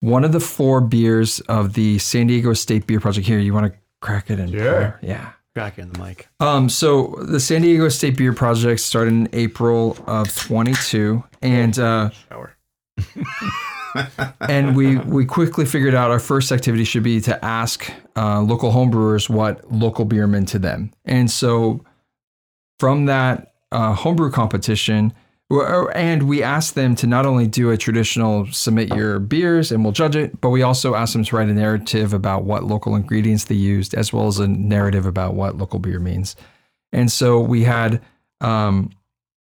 [0.00, 3.26] one of the four beers of the San Diego State Beer Project.
[3.26, 4.98] Here, you want to crack it and Sure.
[5.02, 5.32] yeah.
[5.54, 6.28] Crack it in the mic.
[6.38, 12.10] Um, so the San Diego State Beer Project started in April of 22, and uh,
[12.28, 12.54] Shower.
[14.40, 18.70] and we we quickly figured out our first activity should be to ask uh, local
[18.70, 20.92] homebrewers what local beer meant to them.
[21.04, 21.84] And so
[22.78, 25.12] from that uh, homebrew competition,
[25.50, 29.92] and we asked them to not only do a traditional submit your beers and we'll
[29.92, 33.44] judge it, but we also asked them to write a narrative about what local ingredients
[33.44, 36.36] they used, as well as a narrative about what local beer means.
[36.92, 38.02] And so we had
[38.40, 38.90] um,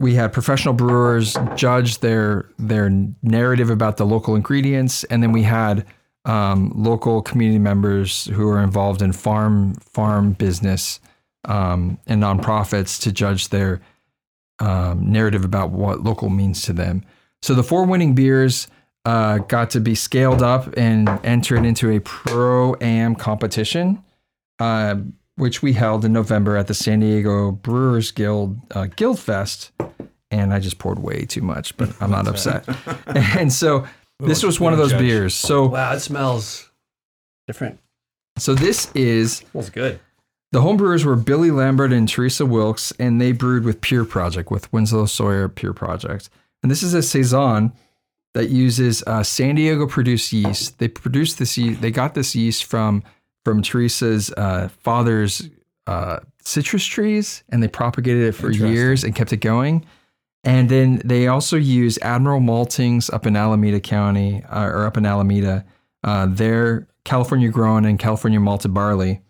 [0.01, 2.91] we had professional brewers judge their their
[3.23, 5.87] narrative about the local ingredients, and then we had
[6.25, 11.01] um, local community members who are involved in farm farm business
[11.45, 13.81] um, and nonprofits to judge their
[14.63, 17.05] um, narrative about what local means to them.
[17.43, 18.69] So the four winning beers
[19.05, 24.03] uh, got to be scaled up and entered into a pro am competition.
[24.59, 24.97] Uh,
[25.37, 29.73] which we held in November at the San Diego Brewers Guild uh, Guild Fest,
[30.31, 32.65] and I just poured way too much, but I'm not upset.
[33.07, 33.87] and so
[34.21, 35.01] this was one of those judge.
[35.01, 35.35] beers.
[35.35, 36.71] So Wow, it smells
[37.47, 37.81] different.
[38.39, 39.99] so this is smells good.
[40.53, 44.73] The homebrewers were Billy Lambert and Teresa Wilkes, and they brewed with Pure Project with
[44.73, 46.29] Winslow Sawyer Pure Project.
[46.63, 47.73] And this is a saison
[48.35, 50.79] that uses uh, San Diego produced yeast.
[50.79, 51.81] They produced this yeast.
[51.81, 53.03] They got this yeast from
[53.45, 55.49] from Teresa's uh, father's
[55.87, 59.85] uh, citrus trees, and they propagated it for years and kept it going.
[60.45, 65.07] And then they also use Admiral Maltings up in Alameda County uh, or up in
[65.07, 65.65] Alameda.
[66.05, 69.21] Uh, their California grown, and California malted barley.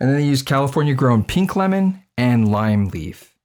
[0.00, 3.36] And then they use California grown pink lemon and lime leaf.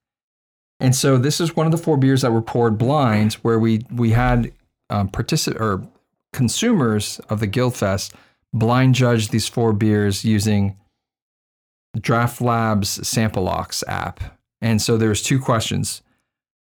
[0.79, 3.85] And so this is one of the four beers that were poured blind, where we
[3.91, 4.51] we had
[4.89, 5.87] um, particip- or
[6.33, 8.13] consumers of the Guild Fest
[8.53, 10.77] blind judge these four beers using
[11.99, 14.39] Draft Labs Sampleox app.
[14.61, 16.01] And so there's two questions.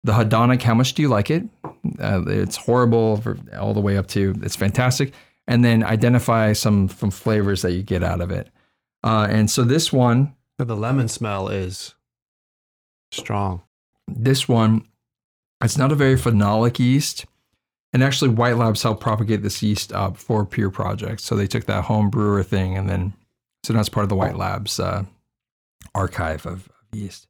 [0.03, 1.43] The hedonic, how much do you like it?
[1.99, 5.13] Uh, it's horrible for all the way up to it's fantastic.
[5.47, 8.49] And then identify some, some flavors that you get out of it.
[9.05, 11.93] Uh, and so this one, the lemon smell is
[13.11, 13.61] strong.
[14.07, 14.87] this one,
[15.63, 17.25] it's not a very phenolic yeast.
[17.93, 21.21] And actually, White Labs helped propagate this yeast up for Pure Project.
[21.21, 23.13] So they took that home brewer thing and then,
[23.63, 25.05] so now it's part of the White Labs uh,
[25.93, 27.27] archive of, of yeast.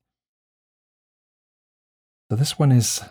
[2.32, 3.02] So this one is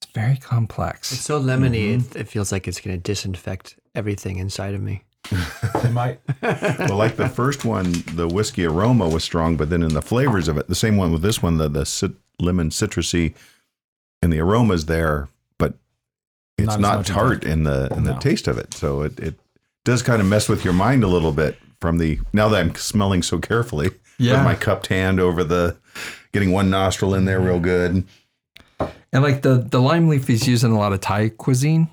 [0.00, 1.12] it's very complex.
[1.12, 5.04] It's so lemony, it, it feels like it's going to disinfect everything inside of me.
[5.30, 6.20] It might.
[6.42, 10.48] well, like the first one, the whiskey aroma was strong, but then in the flavors
[10.48, 13.34] of it, the same one with this one, the the cit- lemon citrusy,
[14.20, 15.74] and the aroma's there, but
[16.58, 18.18] it's Not not, tart in the in the No.
[18.18, 18.74] taste of it.
[18.74, 19.38] So it it
[19.84, 22.74] does kind of mess with your mind a little bit from the now that I'm
[22.74, 23.90] smelling so carefully.
[24.18, 24.34] Yeah.
[24.34, 25.76] with my cupped hand over the
[26.32, 27.64] getting one nostril in there real mm-hmm.
[27.64, 28.04] good.
[29.12, 31.88] And like the, the lime leaf is used in a lot of Thai cuisine.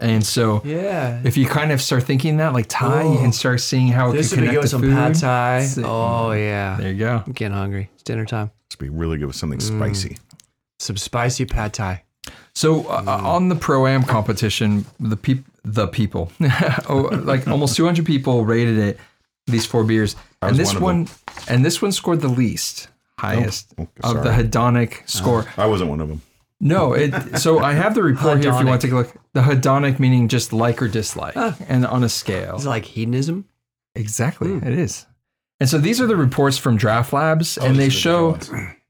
[0.00, 1.20] And so Yeah.
[1.24, 4.12] if you kind of start thinking that, like Thai, you can start seeing how it
[4.12, 4.92] This could would be connect good to with some food.
[4.92, 5.68] pad thai.
[5.84, 6.76] Oh, yeah.
[6.78, 7.22] There you go.
[7.26, 7.90] I'm getting hungry.
[7.94, 8.50] It's dinner time.
[8.66, 9.76] It's be really good with something Mm.
[9.78, 10.18] spicy.
[10.78, 12.02] Some spicy pad thai.
[12.54, 13.24] So uh, Mm.
[13.24, 16.30] on the pro am competition, the peop- the people,
[16.88, 18.98] oh, like almost 200 people rated it.
[19.46, 21.08] These four beers, and this one one,
[21.48, 25.46] and this one scored the least, highest oh, of the hedonic score.
[25.56, 26.22] I wasn't one of them.
[26.60, 27.38] No, it.
[27.38, 28.52] So I have the report here.
[28.52, 31.56] If you want to take a look, the hedonic meaning just like or dislike, oh.
[31.68, 32.56] and on a scale.
[32.56, 33.46] Is it like hedonism?
[33.94, 34.66] Exactly, hmm.
[34.66, 35.06] it is.
[35.58, 38.38] And so these are the reports from Draft Labs, oh, and they show.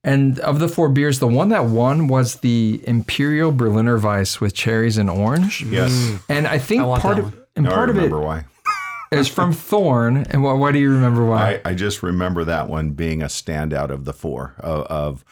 [0.03, 4.55] And of the four beers, the one that won was the Imperial Berliner Weiss with
[4.55, 5.63] cherries and orange.
[5.63, 5.73] Mm.
[5.73, 7.47] Yes, And I think I want part that of one.
[7.55, 8.45] and now I part of it remember why.
[9.13, 10.19] is from Thorn.
[10.31, 11.61] And why, why do you remember why?
[11.65, 15.25] I, I just remember that one being a standout of the four of, of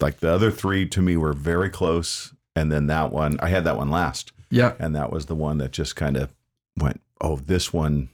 [0.00, 3.64] like the other three to me were very close, and then that one I had
[3.64, 4.74] that one last, yeah.
[4.78, 6.32] and that was the one that just kind of
[6.78, 8.08] went, oh, this one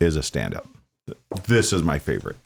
[0.00, 0.66] is a standout.
[1.46, 2.36] This is my favorite.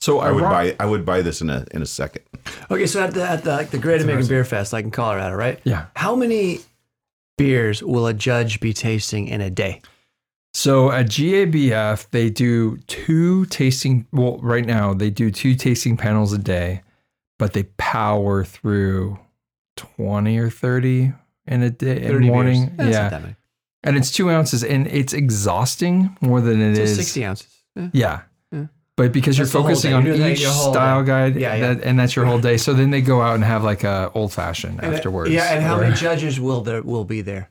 [0.00, 2.24] So I would buy I would buy this in a in a second.
[2.70, 5.34] Okay, so at the, at the, like the Great American Beer Fest, like in Colorado,
[5.34, 5.58] right?
[5.64, 5.86] Yeah.
[5.96, 6.60] How many
[7.38, 9.80] beers will a judge be tasting in a day?
[10.52, 14.06] So at GABF, they do two tasting.
[14.12, 16.82] Well, right now they do two tasting panels a day,
[17.38, 19.18] but they power through
[19.76, 21.12] twenty or thirty
[21.46, 22.66] in a day in 30 morning.
[22.76, 22.90] beers.
[22.94, 23.36] Yeah, not that many.
[23.82, 26.96] and it's two ounces, and it's exhausting more than it So is.
[26.96, 27.48] 60 ounces.
[27.76, 27.88] Yeah.
[27.92, 28.20] Yeah.
[28.52, 28.66] Yeah.
[28.96, 31.06] But because That's you're focusing on You're each style day.
[31.06, 31.74] guide, Yeah, yeah.
[31.74, 32.56] That, and that's your whole day.
[32.56, 35.32] So then they go out and have like a old fashioned And- uh, afterwards.
[35.32, 37.50] Yeah, and how Or- many judges will there will be there?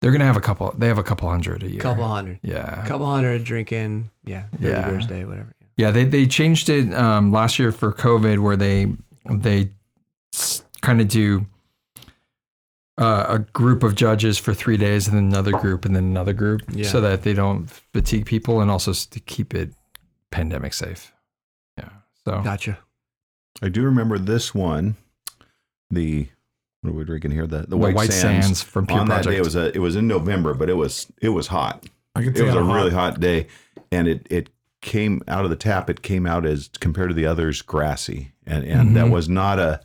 [0.00, 0.74] They're gonna have a couple.
[0.76, 1.80] They have a couple hundred a year.
[1.80, 2.40] couple hundred.
[2.42, 2.84] Yeah.
[2.86, 4.10] couple hundred drinking.
[4.24, 4.44] Yeah.
[4.60, 4.88] 30 Yeah.
[4.90, 5.54] beers a day, whatever.
[5.78, 8.92] Yeah, they they changed it um, last year for COVID, where they
[9.30, 9.70] they
[10.82, 11.46] kind of do
[12.98, 16.32] uh, a group of judges for three days, and then another group, and then another
[16.32, 16.88] group, Yeah.
[16.88, 19.72] so that they don't fatigue people, and also to keep it
[20.32, 21.12] pandemic safe.
[21.78, 21.90] Yeah.
[22.24, 22.78] So Gotcha.
[23.62, 24.96] I do remember this one,
[25.90, 26.26] the
[26.82, 27.46] what are we drinking here?
[27.46, 28.62] The the, the White, Sands.
[28.62, 31.06] from Pure On that day, it was a it was in November, but it was
[31.22, 31.86] it was hot.
[32.16, 33.46] I can It was a really hot day,
[33.92, 35.88] and it it came out of the tap.
[35.90, 39.10] It came out as compared to the others, grassy, and and that Mhm.
[39.10, 39.80] was not a.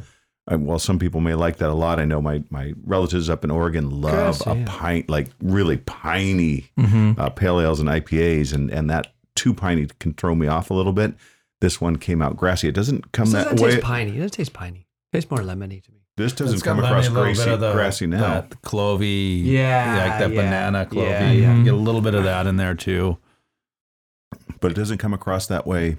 [0.52, 2.00] Well, some people may like that a lot.
[2.00, 4.64] I know my my relatives up in Oregon love Grassy, a yeah.
[4.68, 7.18] pint, like really piney Mhm.
[7.18, 10.74] uh, pale ales and IPAs, and and that too piney can throw me off a
[10.74, 11.14] little bit.
[11.62, 12.68] This one came out grassy.
[12.68, 13.72] It doesn't come This that doesn't way.
[13.76, 14.12] taste piney.
[14.12, 14.86] It doesn't taste piney.
[15.14, 16.00] It tastes more lemony to me.
[16.18, 18.20] This doesn't come across grassy, the, grassy now.
[18.20, 21.10] That clovey, Yeah, like that yeah, banana clovey.
[21.10, 21.56] yeah, yeah.
[21.58, 23.18] You get a little bit of that in there too.
[24.64, 25.98] But it doesn't come across that way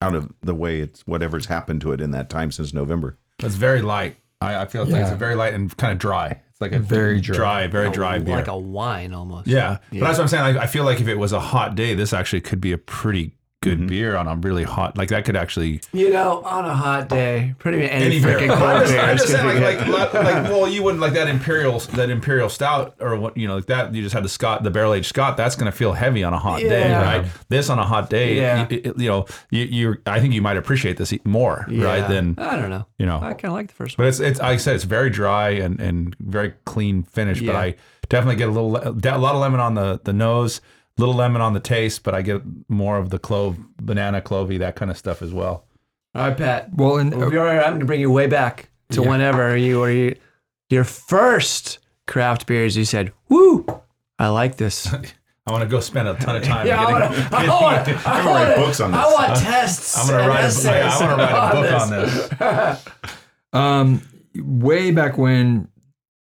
[0.00, 3.18] out of the way it's whatever's happened to it in that time since November.
[3.40, 4.16] It's very light.
[4.40, 6.40] I, I feel like it's very light and kind of dry.
[6.50, 7.66] It's like a Very dry.
[7.68, 8.34] very A- dry beer.
[8.36, 9.46] Like a wine almost.
[9.46, 9.78] yeah.
[9.92, 10.00] Yeah.
[10.00, 10.56] but that's what I'm saying.
[10.58, 12.78] I, I feel like if it was a hot day, this actually could be a
[12.78, 13.32] pretty
[13.62, 13.88] good Mhm.
[13.88, 14.98] beer on a really hot.
[14.98, 18.38] Like that could actually You know, on a hot day, pretty much any, beer.
[18.38, 21.14] freaking I'm cold just, beer I'm just saying, like, like, like, well, you wouldn't like
[21.14, 23.94] that imperial, that imperial stout, or what you know, like that.
[23.94, 25.36] You just had the Scott, the barrel aged Scott.
[25.36, 27.02] That's going to feel heavy on a hot day, Yeah.
[27.18, 27.26] right?
[27.48, 28.66] This on a hot day, Yeah.
[28.68, 32.06] you, you know, you, you, I think you might appreciate this more, right?
[32.08, 32.86] Than I don't know.
[32.98, 34.04] you know, I kind of like the first one.
[34.04, 37.40] but it's it's like I said, it's very dry and and very clean finish.
[37.40, 37.74] But I
[38.08, 40.60] definitely get a little a lot of lemon on the the nose.
[40.98, 44.76] Little lemon on the taste, but I get more of the clove, banana, clovey, that
[44.76, 45.64] kind of stuff as well.
[46.14, 46.74] All right, Pat.
[46.74, 49.08] Well, and Well, if you're all right, I'm gonna bring you way back to Yeah.
[49.08, 50.16] whenever you were you,
[50.70, 52.76] your first craft beers.
[52.76, 53.64] You said, "Woo,
[54.18, 54.92] I like this."
[55.46, 56.66] I want to go spend a ton of time.
[56.68, 57.36] Yeah, I getting, want to.
[57.36, 57.88] I want.
[57.88, 59.12] I gonna want write books on I this.
[59.14, 59.98] want tests.
[59.98, 60.44] I'm gonna write.
[60.44, 62.28] A, yeah, I want to write a book on this.
[62.28, 62.84] this.
[63.54, 64.00] Um,
[64.34, 65.68] way back when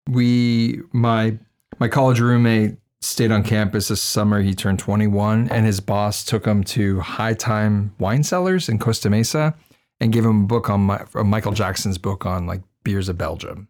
[0.07, 1.37] we my
[1.79, 4.41] my college roommate stayed on campus this summer.
[4.41, 9.55] He turned 21, and his boss took him to Hi-Time Wine Cellars in Costa Mesa
[9.99, 13.17] and gave him a book on my, uh, Michael Jackson's book on like beers of
[13.17, 13.67] Belgium.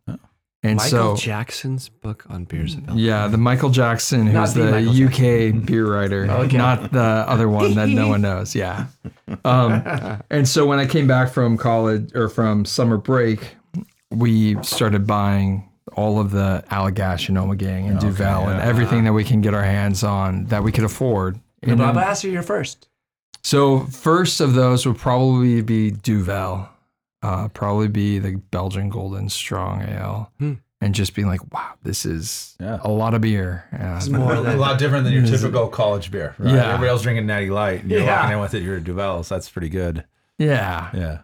[0.62, 3.06] And Michael so, Jackson's book on beers of Belgium.
[3.06, 6.58] yeah, the Michael Jackson, Not who's the the, Michael UK beer writer, Okay.
[6.58, 8.56] not the other one that no one knows.
[8.56, 8.88] Yeah.
[9.46, 9.82] Um,
[10.30, 13.56] and so when I came back from college or from summer break,
[14.12, 19.24] we started buying all of the Allagash and Omegang and Duvel and everything that we
[19.24, 21.40] can get our hands on that we could afford.
[21.64, 22.88] And but I'm then- ask you your first.
[23.44, 26.68] so first of those would probably be Duvel,
[27.22, 30.54] uh, probably be the Belgian Golden Strong Ale, Hmm.
[30.82, 32.80] and just being like, wow, this is Yeah.
[32.82, 33.66] a lot of beer.
[33.78, 36.36] Uh, more a lot different than your typical college beer.
[36.38, 36.54] Right?
[36.54, 36.66] Yeah.
[36.68, 38.22] Everybody else drinking Natty Light, and you're Yeah.
[38.22, 38.64] walking in with it.
[38.64, 39.28] You're at Duvel's.
[39.30, 40.06] That's pretty good.
[40.38, 41.18] yeah, Yeah.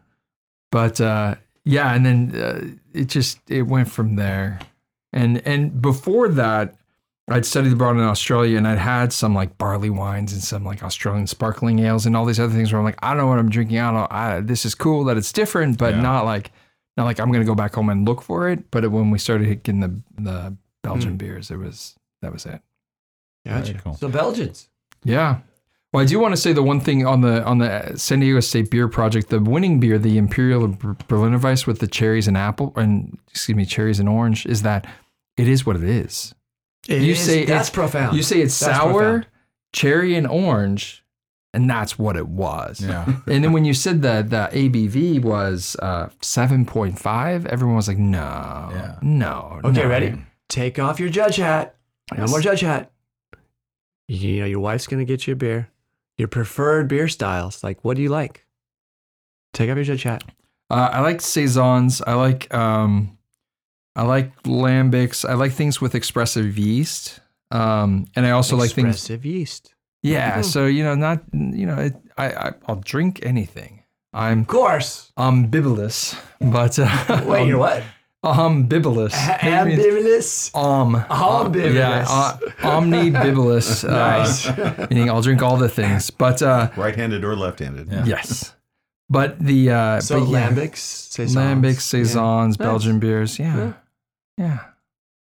[0.71, 1.35] but uh,
[1.65, 4.59] yeah, and then uh, it just it went from there,
[5.11, 6.75] and and before that,
[7.27, 10.83] I'd studied abroad in Australia, and I'd had some like barley wines and some like
[10.83, 13.39] Australian sparkling ales and all these other things where I'm like, I don't know what
[13.39, 13.79] I'm drinking.
[13.79, 14.11] I don't.
[14.11, 16.01] I, this is cool that it's different, but Yeah.
[16.01, 16.51] not like
[16.97, 18.69] not like I'm gonna go back home and look for it.
[18.71, 22.61] But when we started getting the the Belgian beers, it was that was it.
[23.45, 23.71] Gotcha.
[23.73, 23.95] Very cool.
[23.95, 24.69] So Belgians.
[25.03, 25.39] Yeah.
[25.95, 28.39] Well, I do want to say the one thing on the on the San Diego
[28.41, 30.67] State Beer Project, the winning beer, the Imperial
[31.07, 34.85] Berliner Weiss with the cherries and apple, and excuse me, cherries and orange, is that
[35.37, 36.35] it is what it is.
[36.87, 38.15] It You is- say that's it's- profound.
[38.17, 39.27] You say it's That's sour, profound.
[39.73, 41.03] cherry, and orange,
[41.53, 42.81] and that's what it was.
[42.81, 43.05] Yeah.
[43.27, 47.87] And then when you said that the ABV was uh, seven point five, everyone was
[47.87, 48.19] like, "No,
[48.73, 48.95] Yeah.
[49.01, 49.87] no." Okay, no.
[49.89, 50.15] ready?
[50.49, 51.75] Take off your judge hat.
[52.17, 52.91] No more judge hat.
[54.07, 55.69] You know, your wife's gonna get you a beer.
[56.17, 57.63] Your preferred beer styles.
[57.63, 58.45] Like, what do you like?
[59.53, 60.23] Take off your chat.
[60.69, 62.01] Uh, I like saisons.
[62.01, 63.17] I like um,
[63.95, 65.27] I like lambics.
[65.27, 67.19] I like things with expressive yeast.
[67.51, 68.95] Um, and I also like things.
[68.95, 69.73] Expressive yeast.
[70.01, 70.41] Yeah.
[70.41, 73.83] So you know, not you know, it, I, I I'll drink anything.
[74.13, 75.11] I'm Of course.
[75.17, 77.83] ambivalous, but uh, Wait, you're what?
[78.33, 79.13] Ambivalous.
[79.43, 80.51] Maybe it's Ambivalous.
[80.55, 80.95] Om.
[80.95, 81.73] Ambivalous.
[81.75, 83.83] Yeah, uh, omnibivalous.
[83.89, 84.89] Uh, Nice.
[84.89, 87.91] Meaning I'll drink all the things, but uh, Right-handed or left-handed.
[87.91, 88.05] Yeah.
[88.05, 88.53] yes.
[89.09, 91.35] But the uh, So but yeah, lambics, saisons.
[91.35, 92.65] lambics, saisons, Nice.
[92.67, 93.37] Belgian beers.
[93.39, 93.73] Yeah, Yeah.
[94.37, 94.59] yeah.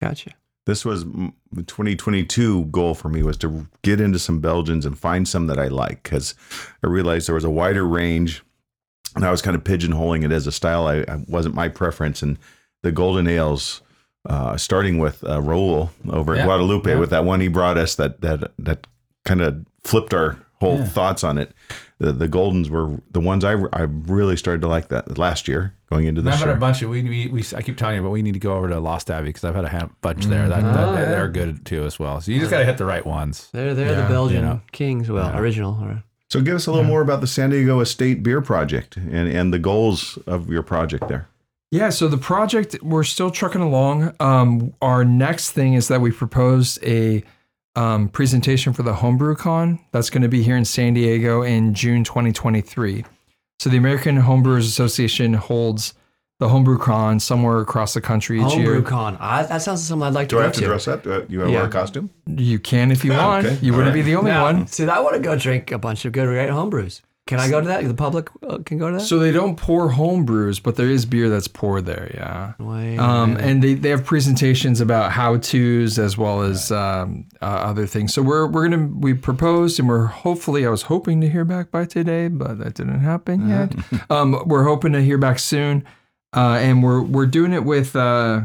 [0.02, 0.32] Gotcha.
[0.66, 1.04] This was
[1.52, 5.60] the 2022 goal for me was to get into some Belgians and find some that
[5.60, 6.36] I like because
[6.84, 8.44] I realized there was a wider range
[9.16, 10.88] and I was kind of pigeonholing it as a style.
[10.88, 12.22] I, I wasn't my preference.
[12.22, 12.38] And
[12.84, 13.82] the golden ales,
[14.30, 17.00] uh, starting with uh, Raul over Yeah, at Guadalupe yeah.
[17.00, 18.88] with that one he brought us that that that
[19.26, 20.86] kind of flipped our whole Yeah.
[20.86, 21.52] thoughts on it.
[22.00, 25.74] The, the Goldens were the ones I, I really started to like that last year
[25.90, 28.10] going into I've had a bunch of we, we, we I keep telling you, but
[28.12, 30.48] we need to go over to Lost Abbey because I've had a ha- bunch there.
[30.50, 31.06] That, that- Oh, yeah.
[31.06, 32.20] they're good too as well.
[32.22, 33.50] So you just got to hit the right ones.
[33.54, 34.62] They're they're Yeah, the Belgian you know.
[34.72, 35.10] kings.
[35.10, 35.40] Well, Yeah.
[35.40, 35.78] original.
[35.82, 39.30] Or, So give us a little more about the San Diego Estate Beer Project and,
[39.30, 41.28] and the goals of your project there.
[41.74, 44.14] Yeah, so the project we're still trucking along.
[44.20, 47.24] Um, our next thing is that we proposed a
[47.76, 49.80] um, presentation for the HomebrewCon.
[49.92, 53.04] That's going to be here in San Diego in June 2023.
[53.60, 55.96] So the American Homebrewers Association holds
[56.40, 58.82] the HomebrewCon somewhere across the country each Homebrew year.
[58.84, 59.18] con.
[59.20, 61.04] I, that sounds like something I'd like to Do I go have to dress up?
[61.04, 61.60] Do I- you have to Yeah.
[61.60, 62.12] wear a costume?
[62.28, 63.46] You can if you Oh, want.
[63.48, 63.58] okay.
[63.64, 64.00] You All wouldn't right.
[64.04, 64.68] be the only Now, one.
[64.68, 67.02] See, I want to go drink a bunch of good great homebrews.
[67.34, 67.84] Can I go to that?
[67.88, 69.04] The public uh, can go to that.
[69.04, 72.12] So they don't pour home brews, but there is beer that's poured there.
[72.14, 72.54] Yeah.
[72.60, 77.46] Wait, Um, and they, they have presentations about how tos as well as um, uh,
[77.46, 78.14] other things.
[78.14, 81.72] So we're we're gonna we proposed and we're hopefully I was hoping to hear back
[81.72, 83.74] by today, but that didn't happen yet.
[84.10, 85.84] um, we're hoping to hear back soon,
[86.36, 87.96] uh, and we're we're doing it with.
[87.96, 88.44] Uh,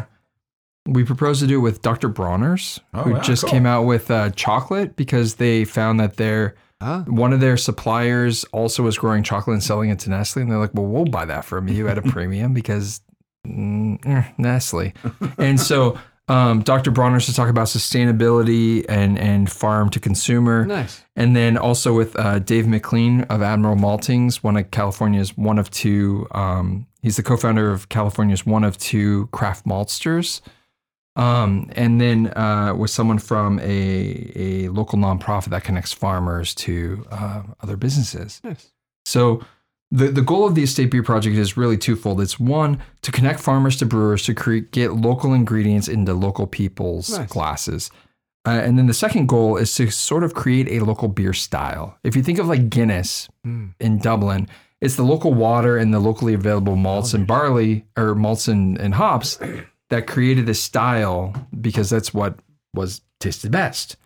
[0.86, 2.08] we proposed to do it with Dr.
[2.08, 3.50] Bronner's, Oh, who wow, just cool.
[3.50, 7.02] came out with uh, chocolate because they found that their Ah.
[7.08, 10.58] one of their suppliers also was growing chocolate and selling it to Nestle, and they're
[10.58, 13.00] like, "Well, we'll buy that from you at a premium because
[13.46, 14.92] mm, eh, Nestle."
[15.38, 15.98] and so,
[16.28, 16.92] um, Dr.
[16.92, 21.02] Bronner's to talk about sustainability and and farm to consumer, nice.
[21.16, 25.70] and then also with uh, Dave McLean of Admiral Maltings, one of California's one of
[25.70, 26.28] two.
[26.30, 30.40] Um, he's the co-founder of California's one of two craft maltsters.
[31.18, 37.04] Um, and then uh, with someone from a, a local nonprofit that connects farmers to
[37.10, 38.40] uh, other businesses.
[38.44, 38.72] Nice.
[39.04, 39.42] So
[39.90, 42.20] the, the goal of the Estate Beer Project is really twofold.
[42.20, 47.10] It's one, to connect farmers to brewers to create, get local ingredients into local people's
[47.10, 47.28] Nice.
[47.28, 47.90] glasses.
[48.46, 51.98] Uh, and then the second goal is to sort of create a local beer style.
[52.04, 54.46] If you think of like Guinness in Dublin,
[54.80, 58.94] it's the local water and the locally available malts and barley or malts and, and
[58.94, 59.38] hops
[59.90, 62.38] that created this style because that's what
[62.74, 63.96] was tasted best.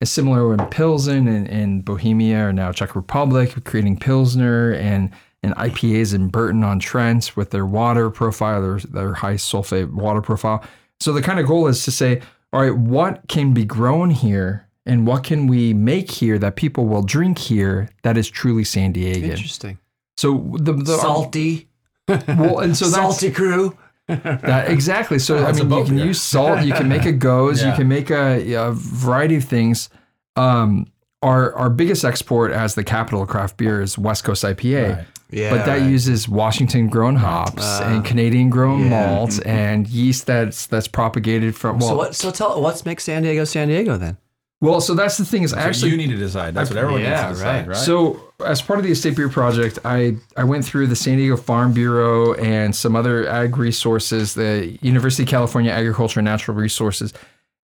[0.00, 5.10] It's similar in Pilsen and in Bohemia or now Czech Republic, creating Pilsner and,
[5.42, 10.20] and IPAs in Burton on Trent with their water profile, their, their high sulfate water
[10.20, 10.64] profile.
[10.98, 12.20] So the kind of goal is to say,
[12.52, 16.86] all right, what can be grown here and what can we make here that people
[16.86, 19.28] will drink here that is truly San Diego?
[19.28, 19.78] Interesting.
[20.16, 21.68] So the, the Salty,
[22.08, 23.76] well, and so salty crew.
[24.42, 25.18] that, exactly.
[25.18, 26.64] So I mean, you can use salt.
[26.64, 27.62] You can make a goes.
[27.62, 29.88] You can make a, a variety of things.
[30.36, 30.86] Um,
[31.22, 35.06] our our biggest export as the capital of craft beer is West Coast IPA, Right.
[35.30, 35.50] Yeah.
[35.50, 41.54] but that uses Washington grown hops and Canadian grown malts and yeast that's that's propagated
[41.56, 41.78] from.
[41.78, 42.14] Well, so what?
[42.14, 44.18] So tell what's makes San Diego San Diego then?
[44.62, 46.54] Well, so that's the thing is So actually you need to decide.
[46.54, 47.68] That's what everyone Yeah, needs to decide, right.
[47.68, 47.76] right?
[47.76, 51.36] So, as part of the Estate Beer Project, I, I went through the San Diego
[51.36, 57.12] Farm Bureau and some other ag resources, the University of California Agriculture and Natural Resources,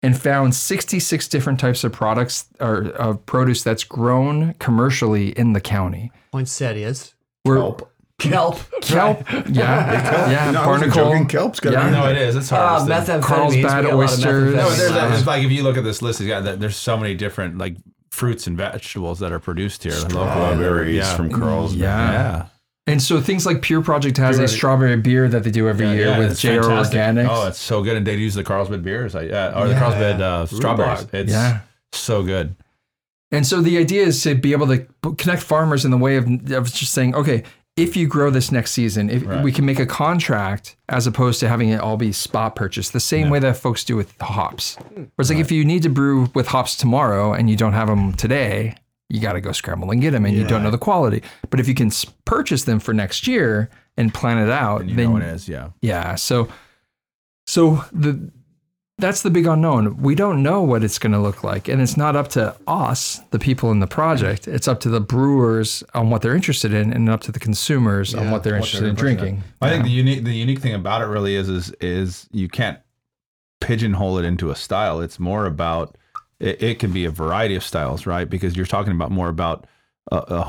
[0.03, 5.61] and found 66 different types of products or of produce that's grown commercially in the
[5.61, 6.11] county.
[6.33, 7.15] Poinsettias.
[7.45, 7.75] We're,
[8.19, 8.59] Kelp.
[8.83, 11.29] kelp, yeah, yeah, No, I wasn't barnacle, joking.
[11.29, 11.91] Kelp's got Yeah.
[11.91, 12.35] no, it is.
[12.35, 12.89] It's hard.
[12.89, 13.23] methamphetamines.
[13.23, 14.55] Carlsbad We got a lot oysters.
[14.55, 15.19] no, there's methamphetamines.
[15.19, 17.77] it's like if you look at this list, it's there's so many different like
[18.11, 19.93] fruits and vegetables that are produced here.
[19.93, 21.16] Strawberries yeah.
[21.16, 21.81] from Carlsbad.
[21.81, 22.12] Yeah.
[22.12, 22.47] Yeah.
[22.89, 25.87] And so things like Pure Project has Pure a strawberry beer that they do every
[25.87, 26.99] Yeah, year yeah, with it's JR fantastic.
[26.99, 27.29] Organics.
[27.31, 30.21] Oh, it's so good, and they use the Carlsbad beers, like, uh, or the Carlsbad
[30.23, 31.07] uh, strawberries.
[31.12, 31.61] It's Yeah.
[31.93, 32.57] so good.
[33.31, 34.87] And so the idea is to be able to
[35.19, 37.43] connect farmers in the way of, of just saying, okay,
[37.79, 39.43] if you grow this next season, if Right.
[39.43, 43.01] we can make a contract as opposed to having it all be spot purchase, the
[43.01, 44.74] same way that folks do with hops.
[44.76, 44.95] Hmm.
[44.95, 47.89] Where it's like if you need to brew with hops tomorrow and you don't have
[47.89, 48.74] them today,
[49.09, 51.22] you got to go scramble and get them, and you don't know the quality.
[51.49, 51.91] But if you can
[52.26, 55.49] purchase them for next year and plan it out, And you then know it is,
[55.49, 55.70] yeah.
[55.81, 56.14] yeah.
[56.16, 56.49] So,
[57.47, 58.31] so the
[58.99, 59.97] that's the big unknown.
[60.03, 63.21] We don't know what it's going to look like, and it's not up to us,
[63.31, 64.49] the people in the project.
[64.49, 68.15] It's up to the brewers on what they're interested in, and up to the consumers
[68.15, 69.45] on what they're interested in drinking.
[69.63, 72.79] I think the unique the unique thing about it really is is is you can't
[73.61, 75.01] pigeonhole it into a style.
[75.01, 75.97] It's more about
[76.41, 78.29] it, it can be a variety of styles, right?
[78.29, 79.67] Because you're talking about more about
[80.11, 80.43] a, a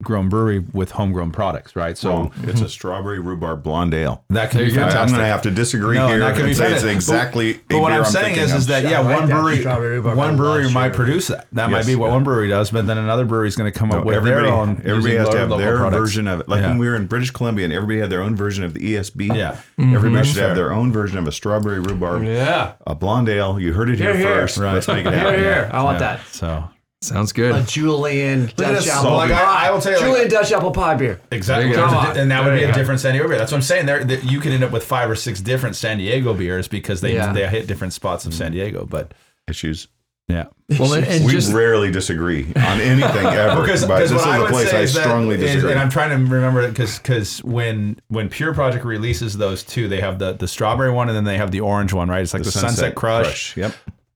[0.00, 1.96] homegrown brewery with homegrown products, right?
[1.96, 4.24] So So it's a strawberry rhubarb blonde ale.
[4.30, 5.08] that can be I'm fantastic.
[5.16, 7.54] going to have to disagree No, here that can be say it's exactly.
[7.54, 10.14] But, but what I'm saying is, is that yeah, one brewery, strawberry rhubarb.
[10.14, 10.94] I one love brewery might strawberry.
[10.96, 11.46] produce that.
[11.52, 12.14] That might be what yeah.
[12.14, 14.82] one brewery does, but then another brewery is going to come up with their own.
[14.84, 15.96] everybody has to have local their products.
[16.00, 16.48] version of it.
[16.48, 16.68] Like Yeah.
[16.70, 19.36] when we were in British Columbia, and everybody had their own version of the ESB.
[19.36, 19.60] Yeah.
[19.78, 22.72] everybody That's should have their own version of a strawberry rhubarb, Yeah.
[22.86, 23.60] a blonde ale.
[23.60, 24.40] You heard it here, Here, here.
[24.48, 24.58] first.
[24.58, 25.40] Let's make it Here, happen.
[25.40, 25.70] here.
[25.72, 26.20] I want that.
[26.26, 26.64] So
[27.02, 27.54] Sounds good.
[27.54, 27.62] A.
[27.62, 28.90] Julian Dutch this.
[28.90, 29.12] apple.
[29.12, 31.18] Like, I- I will tell you, like- Julian Dutch apple pie beer.
[31.30, 31.90] Exactly, There you go.
[32.02, 32.74] There's a- and that would There be a go.
[32.74, 33.38] different San Diego beer.
[33.38, 33.86] That's what I'm saying.
[33.86, 37.00] There, that you can end up with five or six different San Diego beers because
[37.00, 37.32] they Yeah.
[37.32, 38.84] they hit different spots of San Diego.
[38.84, 39.12] But
[39.48, 39.88] Issues.
[40.28, 40.44] yeah,
[40.78, 43.62] Well, and, and we just rarely disagree on anything ever.
[43.62, 45.40] because but this is what I a would place say I is that strongly is-
[45.40, 45.70] disagree.
[45.70, 49.88] and I'm trying to remember it because because when when Pure Project releases those two,
[49.88, 52.20] they have the the strawberry one and then they have the orange one, right?
[52.20, 53.56] It's like the, Sunset, Crush.
[53.56, 53.72] Yep.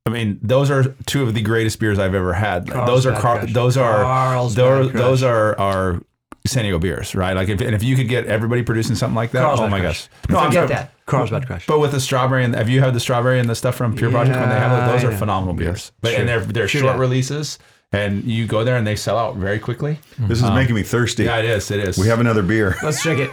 [0.07, 2.66] I mean, those are two of the greatest beers I've ever had.
[2.66, 6.00] those are Carlsbad car- those are Carlsbad those, those are are
[6.46, 7.34] San Diego beers, right?
[7.34, 9.80] Like if and if you could get everybody producing something like that, Carlsbad oh my
[9.80, 10.09] Crush.
[10.09, 10.68] gosh, no, I'm Forget sorry.
[10.68, 10.90] that.
[11.07, 11.66] Carlsbad Crush.
[11.66, 14.11] But with the strawberry and have you had the strawberry and the stuff from Pure
[14.11, 14.92] Project when they have it?
[14.92, 15.90] Those Yeah, are phenomenal beers.
[16.02, 17.00] But and they're they're Sure short that.
[17.00, 17.59] releases,
[17.92, 20.00] and you go there and they sell out very quickly.
[20.18, 21.24] This is um, making me thirsty.
[21.24, 21.70] Yeah, it is.
[21.70, 21.96] It is.
[21.96, 22.74] We have another beer.
[22.82, 23.30] Let's drink it.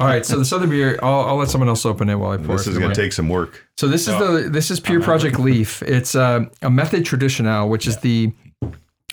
[0.00, 0.24] All right.
[0.26, 2.66] So this other beer, I'll, I'll let someone else open it while I pour This
[2.66, 2.70] it.
[2.70, 3.64] is going to take some work.
[3.76, 5.82] So this is the this is Pure Project Leaf.
[5.82, 8.32] It's uh, a method traditional, which is the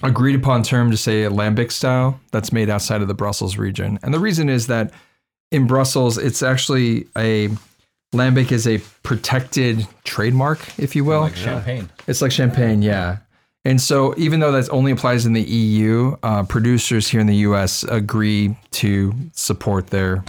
[0.04, 4.00] agreed upon term to say a lambic style that's made outside of the Brussels region.
[4.04, 4.92] And the reason is that
[5.52, 7.50] in Brussels, it's actually a
[8.14, 11.22] lambic is a protected trademark, if you will.
[11.22, 11.90] like champagne.
[12.08, 13.18] It's like champagne, yeah.
[13.66, 17.36] And so, even though that only applies in the EU, uh, producers here in the
[17.38, 20.24] US agree to support their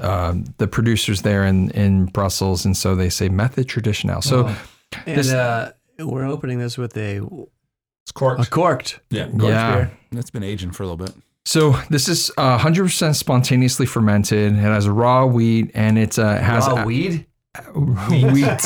[0.00, 4.22] um the producers there in, in Brussels, and so they say method traditional.
[4.22, 4.46] So,
[5.06, 7.16] And This- uh, we're opening this with a,
[8.04, 8.46] It's corked.
[8.46, 9.00] a corked.
[9.10, 9.88] yeah, yeah.
[10.12, 11.14] It's been aging for a little bit.
[11.46, 14.52] So this is uh, 100% spontaneously fermented.
[14.54, 17.26] It has raw wheat, and it uh, has Raw weed?
[17.76, 18.64] wheat,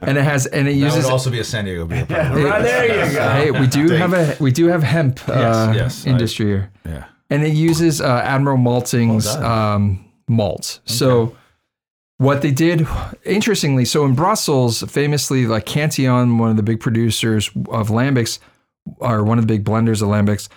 [0.00, 1.04] and it has and it That uses.
[1.04, 2.06] would also be a San Diego beer.
[2.08, 3.28] Right there you go.
[3.30, 7.04] Hey, we do have a we do have hemp uh, yes, I- industry here, Yeah.
[7.30, 9.74] And it uses uh, Admiral Malting's Well done.
[9.74, 10.80] um, malt.
[10.84, 11.36] So
[12.18, 12.86] what they did,
[13.24, 18.38] interestingly, so in Brussels, famously, like Cantillon, one of the big producers of lambics,
[18.98, 20.48] or one of the big blenders of lambics,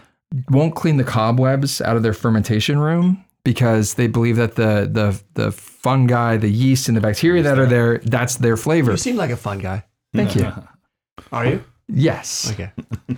[0.50, 5.22] won't clean the cobwebs out of their fermentation room because they believe that the the
[5.36, 8.92] the fungi, the yeast, and the bacteria that are there, that's their flavor.
[8.92, 9.86] You seem like a fun guy.
[10.14, 10.52] Thank you.
[11.32, 11.64] Are you?
[11.88, 12.52] Yes.
[12.52, 12.72] Okay.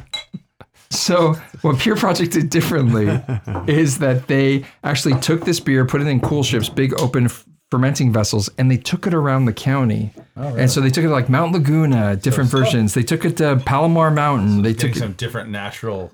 [0.95, 3.07] So what Pure Project did differently
[3.67, 8.11] is that they actually took this beer, put it in coolships, big open f- fermenting
[8.13, 10.11] vessels, and they took it around the county.
[10.37, 12.93] Oh, and so they took it to like Mount Laguna, different versions.
[12.93, 14.61] They took it to Palomar Mountain.
[14.61, 14.99] They took it.
[14.99, 16.11] some different natural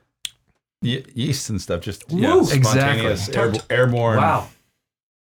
[0.81, 1.81] ye- yeast and stuff.
[1.81, 2.45] Just yeah, Woo.
[2.45, 3.59] spontaneous, Exactly.
[3.69, 4.17] air, airborne.
[4.17, 4.47] Wow.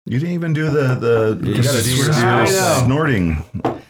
[0.06, 2.84] You didn't even do the the, You the gotta do your- s- I know.
[2.86, 3.44] snorting.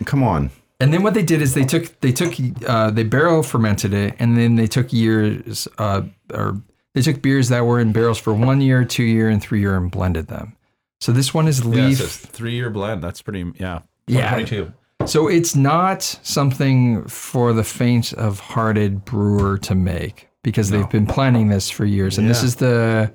[0.05, 0.51] Come on.
[0.81, 2.35] And then what they did is they took they took
[2.67, 6.03] uh, they barrel fermented it, and then they took years uh,
[6.33, 6.61] or
[6.95, 9.77] they took beers that were in barrels for one year, two year, and three year,
[9.77, 10.57] and blended them.
[11.01, 12.01] So this one is leaf.
[12.01, 13.03] it's a three year blend.
[13.03, 13.53] That's pretty.
[13.59, 13.81] Yeah.
[14.07, 14.31] Yeah.
[14.31, 14.73] 22.
[15.07, 21.07] So it's not something for the faint of hearted brewer to make because they've been
[21.07, 22.17] planning this for years.
[22.17, 23.13] And this is the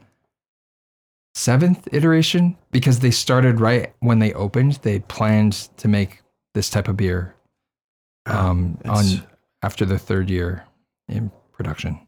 [1.33, 4.73] seventh iteration because they started right when they opened.
[4.83, 6.21] They planned to make
[6.53, 7.35] this type of beer
[8.29, 9.03] um, on
[9.61, 10.63] after the third year
[11.07, 11.99] in production.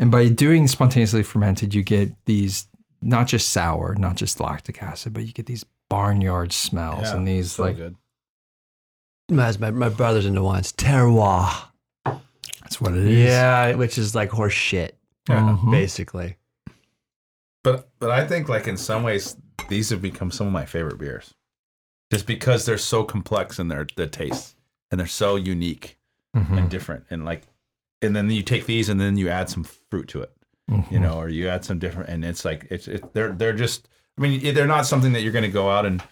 [0.00, 2.68] And by doing spontaneously fermented, you get these
[3.02, 7.26] not just sour, not just lactic acid, but you get these barnyard smells Yeah, and
[7.26, 7.96] these so like good.
[9.30, 10.72] My, my brother's into wines.
[10.72, 11.52] Terroir.
[12.04, 13.26] That's what it is.
[13.26, 14.96] Yeah, which is like horse shit,
[15.28, 15.40] Yeah.
[15.60, 15.70] Mhm.
[15.70, 16.36] basically.
[17.64, 19.36] But but I think like in some ways
[19.68, 21.34] these have become some of my favorite beers,
[22.10, 24.56] just because they're so complex in their the taste
[24.90, 25.98] and they're so unique
[26.36, 26.58] Mhm.
[26.58, 27.42] and different and like,
[28.02, 30.32] and then you take these and then you add some fruit to it,
[30.70, 30.90] Mhm.
[30.90, 33.88] you know, or you add some different, and it's like it's it, they're they're just.
[34.16, 36.02] I mean, they're not something that you're going to go out and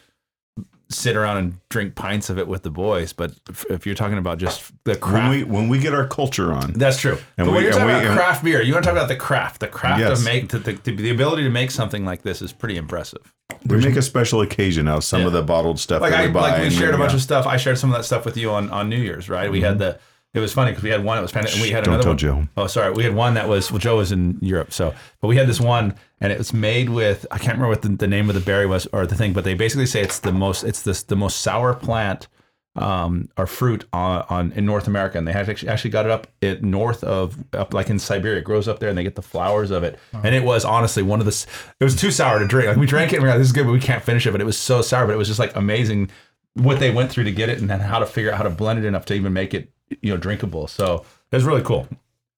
[0.88, 3.12] sit around and drink pints of it with the boys.
[3.12, 6.06] But if, if you're talking about just the craft, When we when we get our
[6.06, 7.18] culture on, That's true.
[7.36, 8.96] And but we- when you're and talking we- about craft beer, you want to talk
[8.96, 9.60] about the craft.
[9.60, 10.18] The craft Yes.
[10.20, 13.32] of make the, the, the ability to make something like this is pretty impressive.
[13.66, 16.26] we make a special occasion out of some of the bottled stuff Like that I
[16.26, 16.40] we buy.
[16.50, 17.16] like we and, shared a bunch yeah.
[17.16, 17.46] of stuff.
[17.46, 19.50] I shared some of that stuff with you on, on New Year's, right?
[19.50, 19.78] We had mm-hmm.
[19.78, 19.98] the
[20.36, 22.02] it was funny because we had one that was Panda, and we had another.
[22.02, 22.44] Don't another tell one.
[22.46, 22.62] Joe.
[22.62, 25.36] Oh, sorry, we had one that was well, Joe was in Europe, so but we
[25.36, 28.28] had this one, and it was made with I can't remember what the, the name
[28.28, 30.82] of the berry was or the thing, but they basically say it's the most it's
[30.82, 32.28] this the most sour plant
[32.76, 36.10] um, or fruit on, on in North America, and they have actually, actually got it
[36.10, 38.38] up it north of up like in Siberia.
[38.38, 39.98] It grows up there, and they get the flowers of it.
[40.12, 41.46] And it was honestly one of the.
[41.80, 42.68] It was too sour to drink.
[42.68, 44.26] Like we drank it, and we are like, "This is good," but we can't finish
[44.26, 44.32] it.
[44.32, 46.10] But it was so sour, but it was just like amazing
[46.56, 48.50] what they went through to get it, and then how to figure out how to
[48.50, 49.70] blend it enough to even make it
[50.02, 50.66] you know drinkable.
[50.66, 51.88] So it was really cool.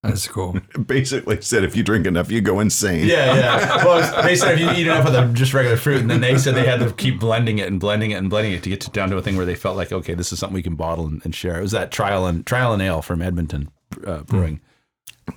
[0.02, 0.56] That's cool.
[0.86, 3.06] Basically said if you drink enough, you go insane.
[3.06, 3.84] Yeah, yeah.
[3.84, 6.20] Well, it's- they said if you eat enough of the just regular fruit, and then
[6.20, 8.68] they said they had to keep blending it and blending it and blending it to
[8.70, 10.62] get to, down to a thing where they felt like, okay, this is something we
[10.62, 11.58] can bottle and, and share.
[11.58, 13.70] It was that trial and trial and ale from Edmonton
[14.06, 14.60] uh, Brewing.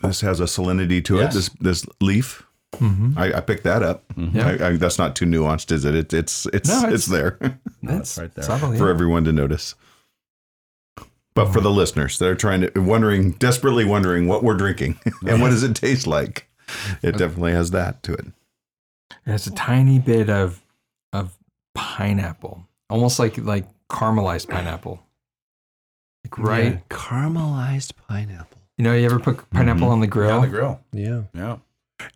[0.03, 1.32] This has a salinity to Yes.
[1.34, 1.38] it.
[1.38, 2.45] This this leaf.
[2.74, 3.17] Mm-hmm.
[3.17, 4.07] I, I picked that up.
[4.13, 4.38] Mm-hmm.
[4.38, 4.47] Yeah.
[4.47, 5.93] I, I, that's not too nuanced, is it?
[5.95, 7.38] it it's it's No, it's, it's- there
[7.84, 8.43] That's right there.
[8.43, 9.76] subtle, for everyone to notice.
[11.34, 11.63] But for oh.
[11.63, 15.76] the listeners they're trying to wondering, desperately wondering what we're drinking and what does it
[15.76, 16.47] taste like,
[17.01, 18.26] it definitely has that to it.
[19.26, 20.61] It has a tiny bit of
[21.13, 21.38] of
[21.76, 25.03] pineapple, almost like like caramelized pineapple.
[26.24, 28.61] Like right, Yeah, Caramelized pineapple.
[28.78, 29.91] you know, you ever put pineapple mm-hmm.
[29.91, 30.32] on the grill?
[30.36, 30.80] On the grill.
[30.93, 31.24] Yeah.
[31.34, 31.57] Yeah.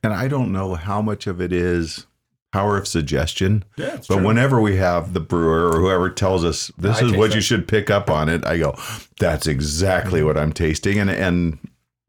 [0.03, 2.05] And I don't know how much of it is
[2.51, 3.65] power of suggestion.
[3.77, 3.97] Yeah.
[4.07, 4.25] But true.
[4.25, 7.35] whenever we have the brewer or whoever tells us this I is what that.
[7.35, 8.77] you should pick up on it, I go,
[9.19, 10.27] that's exactly mm-hmm.
[10.27, 10.97] what I'm tasting.
[10.97, 11.59] And and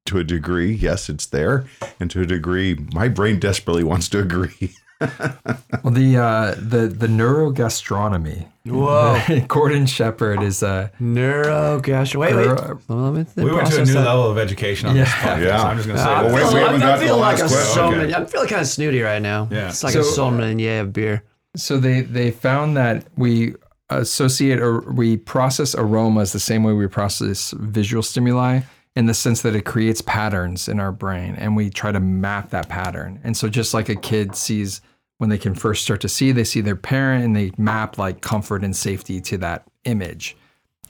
[0.07, 1.67] to a degree, yes, it's there.
[1.99, 4.75] And to a degree, my brain desperately wants to agree.
[5.01, 8.47] Well, the uh, the the neurogastronomy.
[8.65, 9.21] Whoa.
[9.49, 12.17] Gordon Shepherd is a Neurogastro.
[12.21, 12.47] Wait, wait.
[12.47, 14.05] Neuro- Well, let me we went to a new that.
[14.05, 15.15] level of education on this Yeah.
[15.37, 15.45] podcast.
[15.45, 15.63] Yeah.
[15.63, 17.21] I'm just going to say Uh, Well, I'm wait, feeling- we haven't I'm- I'm feeling
[17.21, 17.75] like a question.
[17.75, 18.03] sommelier.
[18.07, 18.15] Okay.
[18.15, 19.49] I'm feeling kind of snooty right now.
[19.53, 19.69] Yeah.
[19.69, 21.23] It's like So- a sommelier of beer.
[21.57, 23.55] so they they found that we
[23.91, 28.61] associate or we process aromas the same way we process visual stimuli
[28.97, 32.51] in the sense that it creates patterns in our brain and we try to map
[32.51, 34.81] that pattern and so just like a kid sees
[35.19, 38.21] when they can first start to see they see their parent and they map like
[38.21, 40.37] comfort and safety to that image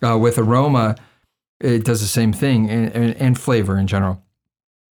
[0.03, 0.97] uh, with aroma
[1.61, 4.23] it does the same thing and, and, and flavor in general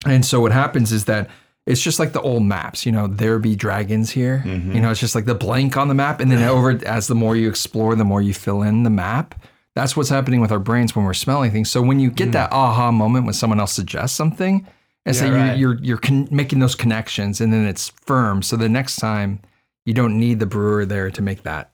[0.06, 1.28] and so what happens is that
[1.64, 4.42] it's just like the old maps, you know, there be dragons here.
[4.74, 6.18] You know, it's just like the blank on the map.
[6.18, 9.40] And then over as the more you explore, the more you fill in the map.
[9.74, 11.70] That's what's happening with our brains when we're smelling things.
[11.70, 14.66] So when you get that aha moment when someone else suggests something,
[15.06, 15.58] it's Yeah, that right.
[15.58, 18.42] you're you're, you're con- making those connections and then it's firm.
[18.42, 19.40] So the next time
[19.86, 21.70] you don't need the brewer there to make that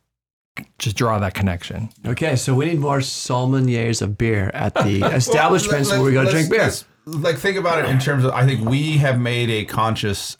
[0.78, 1.88] just draw that connection.
[2.06, 6.30] Okay, so we need more sommeliers of beer at the establishments where we go to
[6.30, 6.70] drink beer.
[7.06, 10.36] like think about it in terms of I think we have made a conscious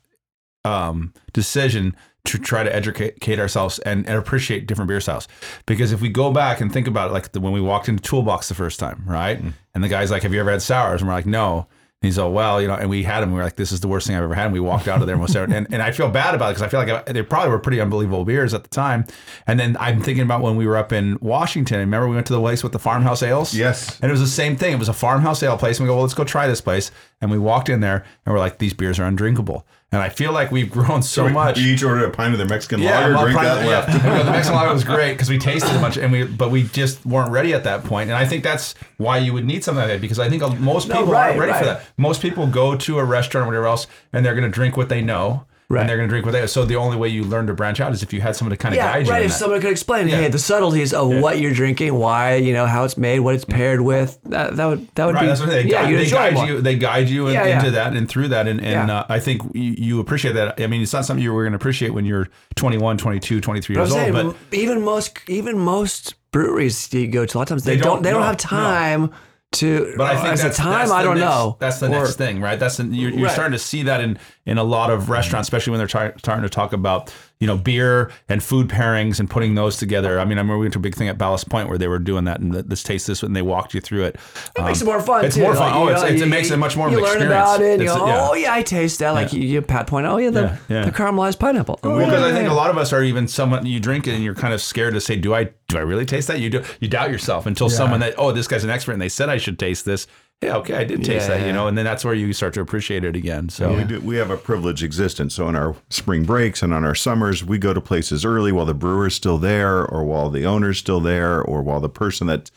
[0.65, 5.29] um, decision to try to educate ourselves and, and appreciate different beer styles.
[5.67, 8.03] Because if we go back and think about it, like the, when we walked into
[8.03, 9.43] Toolbox the first time, right?
[9.43, 9.53] Mm.
[9.75, 11.69] And the guy's like, "Have you ever had sours?" And we're like, "No."
[12.01, 13.33] And he's like, well, you know, and we had them.
[13.33, 14.45] We were like, this is the worst thing I've ever had.
[14.45, 16.55] And we walked out of there almost every, and, and I feel bad about it
[16.55, 19.05] because I feel like I, they probably were pretty unbelievable beers at the time.
[19.49, 21.81] And then I'm thinking about when we were up in Washington.
[21.81, 23.53] Remember we went to the place with the farmhouse ales?
[23.53, 23.99] Yes.
[23.99, 24.75] And it was the same thing.
[24.75, 25.81] It was a farmhouse ale place.
[25.81, 26.93] And we go, well, let's go try this place.
[27.21, 29.67] And we walked in there and we're like, these beers are undrinkable.
[29.91, 31.59] And I feel like we've grown so much.
[31.59, 33.71] You each ordered a pint of their Mexican Yeah, lager, drink that yeah.
[33.71, 34.05] left.
[34.05, 36.51] You know, the Mexican lager was great because we tasted a bunch, and we but
[36.51, 38.11] we just weren't ready at that point.
[38.11, 40.89] And I think that's why you would need something like that because I think most
[40.89, 41.85] people right, aren't ready for that.
[41.97, 44.91] Most people go to a restaurant or whatever else, and they're going to drink what
[44.91, 45.81] they know, Right.
[45.83, 46.47] and they're going to drink what they.
[46.47, 48.57] So the only way you learn to branch out is if you had someone to
[48.57, 49.13] kind of Yeah, guide you.
[49.13, 49.23] right.
[49.27, 49.37] If that.
[49.39, 52.97] someone could explain, hey, the subtleties of what you're drinking, why, you know, how it's
[52.97, 55.65] made, what it's paired with, that, that would that would Right, be that's what they,
[55.65, 56.47] yeah, they guide more.
[56.47, 56.61] you.
[56.63, 57.71] They guide you in- Yeah, into yeah.
[57.73, 59.01] that and through that, and, and Yeah.
[59.01, 60.59] uh, I think you, you appreciate that.
[60.59, 63.75] I mean, it's not something you were going to appreciate when you're 21, 22, 23
[63.77, 67.49] But years old, but even most even most breweries you go to, a lot of
[67.49, 69.11] times they, They don't, don't- they don't no, have time
[69.53, 69.95] to.
[69.97, 71.57] But I uh, think as that's, a time, I the don't next, know.
[71.59, 72.59] That's the Or- next thing, right?
[72.59, 73.33] That's the, you're, you're Right.
[73.33, 76.43] starting to see that in in a lot of restaurants, especially when they're try, starting
[76.43, 80.19] to talk about you know beer and food pairings and putting those together.
[80.19, 81.87] I mean, I remember we went to a big thing at Ballast Point where they
[81.89, 84.17] were doing that and let's taste this, and they walked you through it.
[84.57, 85.25] It makes it um, more fun.
[85.25, 85.43] It's too.
[85.43, 85.71] more fun.
[85.71, 87.13] Like, oh, it's, know, it's, you- it makes it much more of You an learn
[87.23, 87.33] experience.
[87.49, 87.81] about it.
[87.81, 88.29] You go, yeah.
[88.29, 89.13] oh yeah, I taste that.
[89.13, 90.07] Like you, you pat point.
[90.07, 90.85] Oh yeah, the, Yeah, yeah.
[90.87, 91.79] the caramelized pineapple.
[91.83, 94.15] Oh, because I yeah, think a lot of us are even someone you drink it
[94.15, 96.41] and you're kind of scared to say, do I do I really taste that?
[96.41, 99.09] You do you doubt yourself until someone that oh this guy's an expert and they
[99.09, 100.07] said I should taste this.
[100.41, 102.61] Yeah, okay, I did taste that, you know, and then that's where you start to
[102.61, 103.49] appreciate it again.
[103.49, 104.01] So We do.
[104.01, 105.35] We have a privileged existence.
[105.35, 108.65] So in our spring breaks and on our summers, we go to places early while
[108.65, 112.53] the brewer's still there, or while the owner's still there, or while the person that's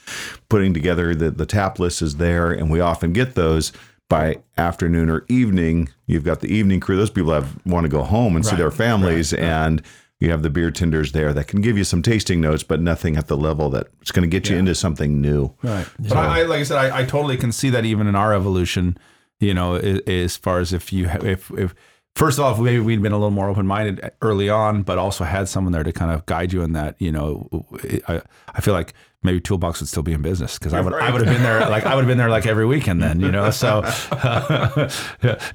[0.47, 2.51] putting together the, the tap list is there.
[2.51, 3.71] And we often get those
[4.09, 5.89] by afternoon or evening.
[6.05, 8.69] You've got the evening crew; those people have want to go home and see their
[8.69, 9.81] families, and
[10.21, 13.17] you have the beer tenders there that can give you some tasting notes, but nothing
[13.17, 15.53] at the level that it's going to get you into something new.
[15.63, 15.87] Right.
[15.99, 18.31] But I, I, like I said, I, I totally can see that even in our
[18.31, 18.99] evolution,
[19.39, 21.73] you know, as far as if you, if, if,
[22.15, 24.99] first of all, if maybe we'd been a little more open minded early on, but
[24.99, 27.65] also had someone there to kind of guide you in that, you know,
[28.07, 28.21] I,
[28.53, 28.93] I feel like
[29.23, 31.59] maybe Toolbox would still be in business because I would, I would have been there,
[31.69, 33.51] like, I would have been there like every weekend then, you know?
[33.51, 33.81] So,
[34.13, 34.89] yeah.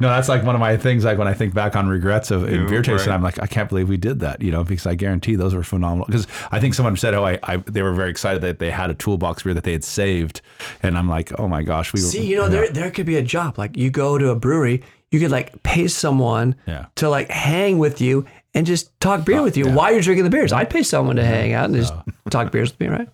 [0.01, 1.05] no, that's like one of my things.
[1.05, 3.17] Like when I think back on regrets of in Yeah, beer tasting, right.
[3.17, 5.65] I'm like, I can't believe we did that, you know, because I guarantee those were
[5.65, 6.07] phenomenal.
[6.07, 8.91] Because I think someone said, oh, I, I, they were very excited that they had
[8.91, 10.41] a toolbox beer that they had saved,
[10.83, 13.17] and I'm like, oh my gosh, we were See, you know, there there could be
[13.17, 13.59] a job.
[13.59, 16.87] Like you go to a brewery, you could like pay someone Yeah.
[16.97, 20.25] to like hang with you and just talk beer oh, with you while you're drinking
[20.25, 20.53] the beers.
[20.53, 21.93] I'd pay someone to hang out and just
[22.31, 23.09] talk beers with me, right?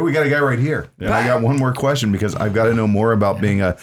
[0.00, 0.88] Hey, we got a guy right here.
[0.98, 3.76] And I got one more question because I've got to know more about being a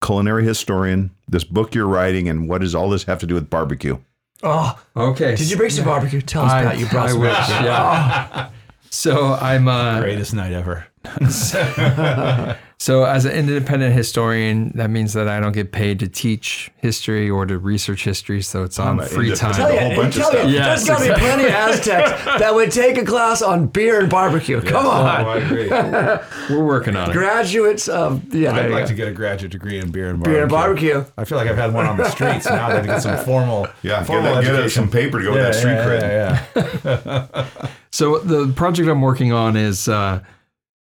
[0.00, 3.50] culinary historian, this book you're writing, and what does all this have to do with
[3.50, 3.98] barbecue?
[4.44, 5.34] Oh, Okay.
[5.34, 6.20] did you bring some barbecue?
[6.20, 7.66] Tell us I, about you brought I some wish, barbecue.
[7.66, 8.50] yeah.
[8.90, 10.86] So I'm uh, greatest night ever.
[12.80, 17.28] so as an independent historian, that means that I don't get paid to teach history
[17.28, 18.40] or to research history.
[18.40, 19.76] So it's on I'm a free independent- time.
[19.76, 20.50] a whole bunch of tell you, stuff.
[20.52, 24.08] Yes, there's gotta be plenty of Aztecs that would take a class on beer and
[24.08, 24.60] barbecue.
[24.60, 25.68] Come on, I agree.
[26.56, 27.14] We're working on it.
[27.14, 28.52] graduates of yeah.
[28.54, 28.88] I'd like go.
[28.88, 30.32] to get a graduate degree in beer and barbecue.
[30.34, 31.04] beer and barbecue.
[31.18, 32.46] I feel like I've had one on the streets.
[32.46, 34.82] Now I that to get some formal, Yeah, get, formal get us education.
[34.84, 36.84] some paper to go with that street yeah, cred.
[36.84, 37.68] yeah, yeah.
[37.90, 40.20] So the project I'm working on is uh,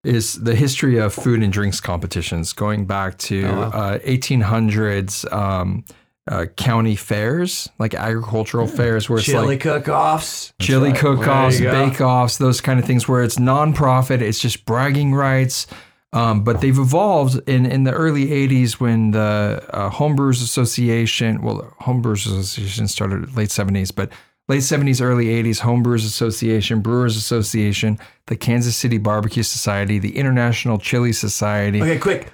[0.07, 5.85] is the history of food and drinks competitions, going back to uh, 1800s um,
[6.29, 10.53] uh, county fairs, like agricultural fairs, where it's Chili like cook-offs.
[10.61, 11.89] chili cook-offs, you go.
[11.89, 15.67] bake-offs, those kind of things, where it's nonprofit, it's just bragging rights.
[16.13, 21.75] Um, but they've evolved in, in the early 80s when the uh, Homebrewers Association, well,
[21.83, 24.11] Homebrewers Association started late 70s, but
[24.49, 30.79] late 70s, early 80s, Homebrewers Association, Brewers Association, the Kansas City Barbecue Society, the International
[30.79, 32.33] Chili Society, Okay, quick.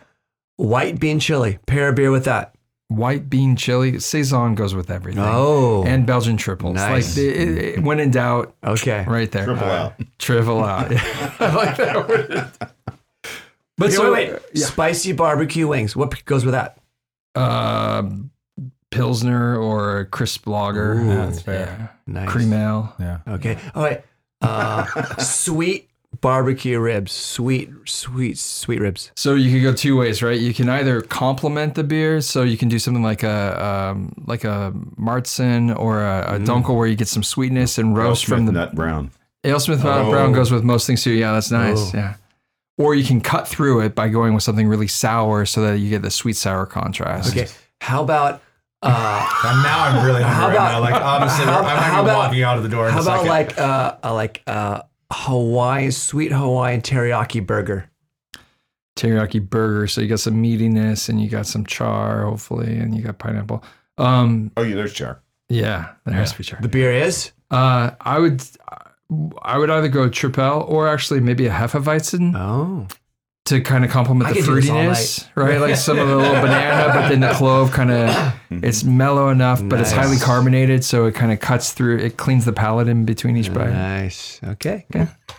[0.56, 1.58] White bean chili.
[1.66, 2.54] Pair a beer with that.
[2.88, 5.24] white bean chili, Saison goes with everything.
[5.26, 5.82] Oh.
[5.86, 6.74] And Belgian triples.
[6.76, 7.16] Nice.
[7.16, 7.48] Like, it,
[7.78, 9.04] it- when in doubt, Okay.
[9.08, 9.46] right there.
[9.46, 9.94] Triple out.
[10.18, 10.92] Triple out.
[11.40, 12.50] I like that word.
[13.78, 14.58] But Okay, so, wait, wait.
[14.58, 15.96] Spicy barbecue wings.
[15.96, 16.76] What goes with that?
[17.34, 18.10] Uh,
[18.92, 21.00] pilsner or a crisp lager.
[21.00, 21.08] Ooh.
[21.08, 21.90] That's fair.
[22.06, 22.28] Nice.
[22.28, 22.94] Cream ale.
[23.00, 23.18] Yeah.
[23.26, 23.58] Okay.
[23.74, 24.04] All right.
[24.40, 24.84] Uh,
[25.18, 25.88] sweet
[26.20, 27.12] barbecue ribs.
[27.12, 29.10] Sweet, sweet, sweet ribs.
[29.16, 30.38] So you could go two ways, right?
[30.38, 34.44] You can either complement the beer, so you can do something like a um, like
[34.44, 38.52] a Märzen or a, a Dunkel, where you get some sweetness and roast from the
[38.52, 39.10] nut brown.
[39.44, 41.12] AleSmith Mountain Brown goes with most things too.
[41.12, 41.78] Yeah, that's nice.
[41.78, 41.90] Oh.
[41.94, 42.14] Yeah.
[42.78, 45.90] Or you can cut through it by going with something really sour, so that you
[45.90, 47.30] get the sweet sour contrast.
[47.30, 47.48] Okay.
[47.80, 48.42] How about
[48.82, 50.80] uh, And now I'm really hungry How right about- now.
[50.80, 53.02] Like honestly, how- I'm how gonna about- walking out of the door in how a
[53.02, 53.28] about second.
[53.28, 57.88] like uh, a like uh, Hawaiian sweet Hawaiian teriyaki burger?
[58.98, 59.86] teriyaki burger.
[59.86, 63.64] So you got some meatiness and you got some char, hopefully, and you got pineapple.
[63.98, 65.22] Um, Oh, yeah, there's char.
[65.48, 66.60] yeah, there has to be char.
[66.60, 67.32] The beer is.
[67.50, 68.42] Uh, I would,
[69.42, 72.86] I would either go Tripel or actually maybe a Hefeweizen Oh.
[73.52, 75.60] To kind of complement the could do this all fruitiness, right?
[75.60, 78.64] Like some of the little banana, but then the clove kind of, mm-hmm.
[78.64, 80.24] it's mellow enough, but it's highly Nice.
[80.24, 81.98] carbonated, so it kind of cuts through.
[81.98, 83.70] It cleans the palate in between each bite.
[83.70, 84.40] Nice.
[84.42, 84.86] Okay.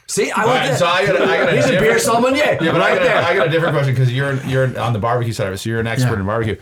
[0.07, 0.79] See, I All want right, that.
[0.79, 2.57] so I got, I got a He's a beer different- sommelier.
[2.61, 3.15] Yeah, but I, right got there.
[3.17, 5.57] a, I got a different question because you're you're on the barbecue side of it,
[5.57, 6.19] so you're an expert Yeah.
[6.19, 6.55] in barbecue.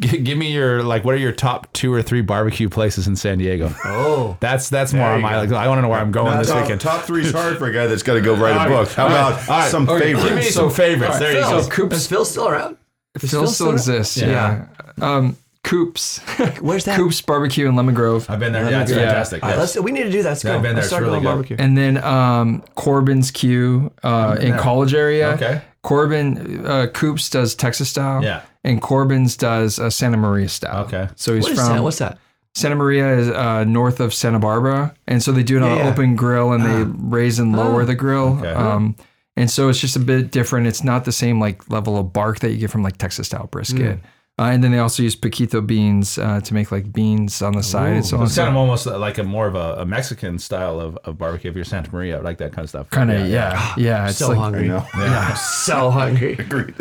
[0.00, 3.14] G- give me your like, what are your top two or three barbecue places in
[3.14, 3.74] San Diego?
[3.84, 4.36] oh.
[4.40, 5.52] That's that's more on my like.
[5.52, 6.80] I want to know where I'm going this top, weekend.
[6.80, 8.88] top three is hard for a guy that's got to go write a book.
[8.90, 9.70] How about all right.
[9.70, 10.28] some Okay, favorites?
[10.28, 11.18] Give me some favorites.
[11.18, 11.60] There you Phil, go.
[11.62, 12.76] So Coops- Is Phil still around?
[13.20, 13.74] Is Phil still around?
[13.74, 14.66] exists, yeah.
[15.02, 16.18] Um, Coops.
[16.60, 16.96] Where's that?
[16.96, 18.28] Coops Barbecue in Lemon Grove.
[18.30, 18.68] I've been there.
[18.70, 18.96] Yeah, it's Yeah.
[18.96, 19.42] fantastic.
[19.44, 19.76] All right, yes.
[19.76, 20.30] let's, we need to do that.
[20.30, 20.56] Let's Yeah, go.
[20.56, 20.74] I've been there.
[20.76, 21.24] Let's It's start really good.
[21.24, 21.56] barbecue.
[21.58, 24.58] And then um, Corbin's Q uh, in there.
[24.58, 25.34] College area.
[25.34, 25.60] Okay.
[25.82, 28.22] Corbin uh, Coops does Texas style.
[28.22, 28.42] Yeah.
[28.64, 30.84] And Corbin's does uh, Santa Maria style.
[30.84, 31.08] Okay.
[31.16, 31.82] So he's What is from that?
[31.82, 32.18] What's that?
[32.54, 35.76] Santa Maria is uh, north of Santa Barbara, and so they do it on Yeah,
[35.76, 35.90] an yeah.
[35.92, 38.38] open grill, and they raise and lower the grill.
[38.38, 38.52] Okay.
[38.52, 38.94] Um,
[39.36, 40.66] and so it's just a bit different.
[40.66, 43.46] It's not the same like level of bark that you get from like Texas style
[43.46, 44.00] brisket.
[44.38, 47.62] Uh, and then they also use pinquito beans uh, to make like beans on the
[47.62, 48.24] side and so on.
[48.24, 51.50] It's kind of almost like a more of a, a Mexican style of, of barbecue.
[51.50, 52.88] If you're Santa Maria, I like that kind of stuff.
[52.90, 54.08] kind of yeah, yeah.
[54.08, 54.68] It's So like hungry.
[54.68, 54.86] know.
[54.96, 55.34] Yeah.
[55.34, 56.32] so hungry.
[56.38, 56.74] Agreed.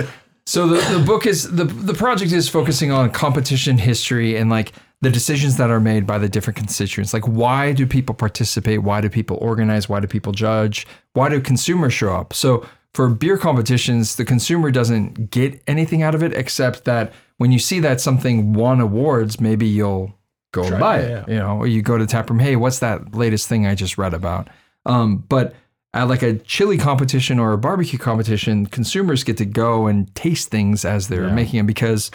[0.46, 4.72] So the, the book is the the project is focusing on competition history and like
[5.02, 7.14] the decisions that are made by the different constituents.
[7.14, 8.82] Like why do people participate?
[8.82, 9.90] Why do people organize?
[9.90, 10.88] Why do people judge?
[11.14, 12.34] Why do consumers show up?
[12.34, 17.52] So for beer competitions, the consumer doesn't get anything out of it except that when
[17.52, 20.14] you see that something won awards, maybe you'll
[20.54, 21.28] go and buy it, it.
[21.28, 23.74] You know, or you go to the tap room, hey, what's that latest thing I
[23.74, 24.48] just read about?
[24.86, 25.56] Um, but
[25.92, 30.50] at like a chili competition or a barbecue competition, consumers get to go and taste
[30.50, 32.12] things as they're making them because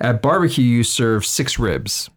[0.00, 2.10] at barbecue you serve six ribs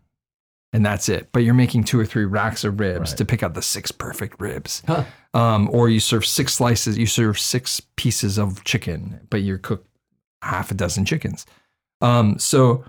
[0.74, 1.30] and that's it.
[1.32, 4.41] But you're making two or three racks of ribs to pick out the six perfect
[4.41, 4.84] ribs.
[4.86, 5.05] Huh.
[5.34, 9.86] Um, or you serve six slices, you serve six pieces of chicken, but you cook
[10.41, 11.45] half a dozen chickens.
[12.02, 12.84] Um, so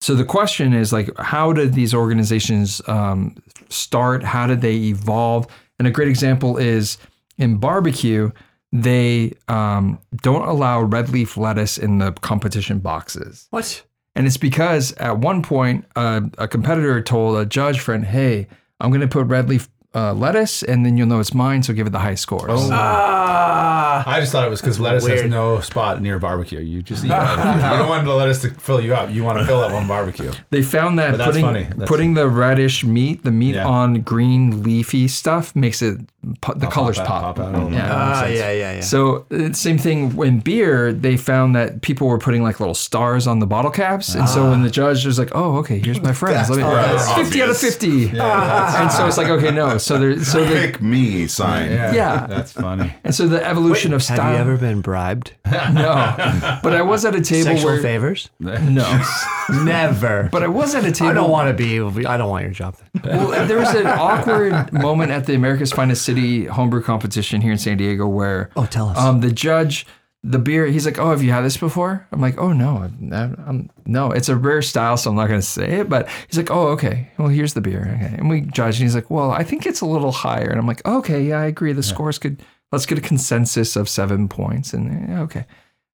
[0.00, 3.36] so the question is like, how did these organizations um,
[3.68, 4.24] start?
[4.24, 5.46] How did they evolve?
[5.78, 6.98] And a great example is
[7.38, 8.32] in barbecue,
[8.72, 13.46] they um, don't allow red leaf lettuce in the competition boxes.
[13.50, 13.84] What?
[14.16, 18.48] And it's because at one point, uh, a competitor told a judge friend, hey,
[18.80, 21.62] I'm going to put red leaf uh, lettuce and then you'll know it's mine.
[21.62, 22.50] So give it the high scores.
[22.72, 24.02] Ah.
[24.06, 25.30] I just thought it was because lettuce has Weird.
[25.30, 26.60] no spot near barbecue.
[26.60, 27.52] You just eat barbecue.
[27.70, 29.10] You don't want the lettuce to fill you up.
[29.10, 30.32] You want to fill up on barbecue.
[30.50, 31.62] They found that But that's putting, funny.
[31.64, 33.66] That's- putting the reddish meat, the meat Yeah.
[33.66, 35.98] on green leafy stuff makes it,
[36.40, 37.22] pu- the colors out- pop.
[37.22, 37.82] pop out a little Yeah.
[37.82, 37.90] bit.
[37.92, 38.80] Ah, yeah, yeah, yeah.
[38.80, 43.38] So same thing in beer, they found that people were putting like little stars on
[43.40, 46.48] the bottle caps, and so when the judge was like, "Oh, okay, here's my friends,
[46.50, 47.60] let me That's fifty out of obvious.
[47.74, 51.70] fifty," and so it's like, okay, no, so there, so the Pick me sign.
[51.70, 52.26] Yeah.
[52.28, 52.92] that's funny.
[53.04, 54.20] and so the evolution of style.
[54.22, 55.32] Have you ever been bribed?
[55.52, 56.14] no,
[56.62, 58.30] but I was at a table Sexual where favors?
[58.40, 59.02] no,
[59.50, 60.28] Never.
[60.32, 61.10] but I was at a table.
[61.10, 62.06] I don't want to be.
[62.06, 62.76] I don't want your job.
[63.02, 63.18] Then.
[63.18, 67.58] well, there was an awkward moment at the America's Finest City homebrew competition here in
[67.58, 68.98] San Diego where Oh, tell us.
[68.98, 69.86] um, the judge,
[70.24, 73.12] the beer, he's like, "Oh, have you had this before?" I'm like, "Oh no, I'm,
[73.46, 76.36] I'm, no, it's a rare style, so I'm not going to say it." But he's
[76.38, 77.10] like, "Oh, okay.
[77.18, 79.80] Well, here's the beer." Okay, and we judge, and he's like, "Well, I think it's
[79.80, 81.72] a little higher," and I'm like, "Okay, yeah, I agree.
[81.72, 82.40] The scores could
[82.70, 85.44] let's get a consensus of seven points." And eh, okay,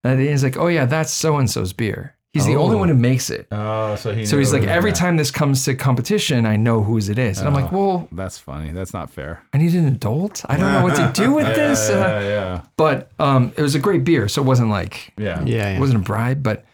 [0.05, 2.95] and he's like, "Oh yeah, that's so and so's beer." He's the only one who
[2.95, 3.49] makes it.
[3.51, 4.27] Oh, so he.
[4.27, 4.61] So he's knew.
[4.61, 4.95] like, every Yeah.
[4.97, 7.39] time this comes to competition, I know whose it is.
[7.39, 8.71] And I'm like, well, That's funny.
[8.71, 9.43] That's not fair.
[9.53, 10.45] I need an adult.
[10.49, 11.89] I don't know what to do with this.
[11.91, 15.43] Yeah, Uh, yeah, but um, it was a great beer, so it wasn't like yeah.
[15.45, 15.81] yeah, it yeah.
[15.81, 16.65] wasn't a bribe, but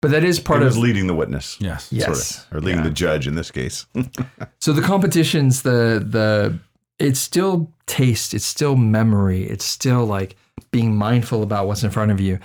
[0.00, 1.56] but that is part Part was of leading the witness.
[1.60, 1.88] Yes.
[1.92, 2.46] yes.
[2.52, 3.86] Or leading the judge in this case.
[4.60, 6.58] So the competitions, the the
[6.98, 10.36] it's still taste, it's still memory, it's still like
[10.70, 12.38] being mindful about what's in front of you.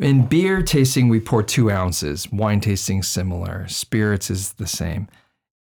[0.00, 2.30] In beer tasting, we pour two ounces.
[2.32, 3.66] Wine tasting, similar.
[3.68, 5.08] Spirits is the same.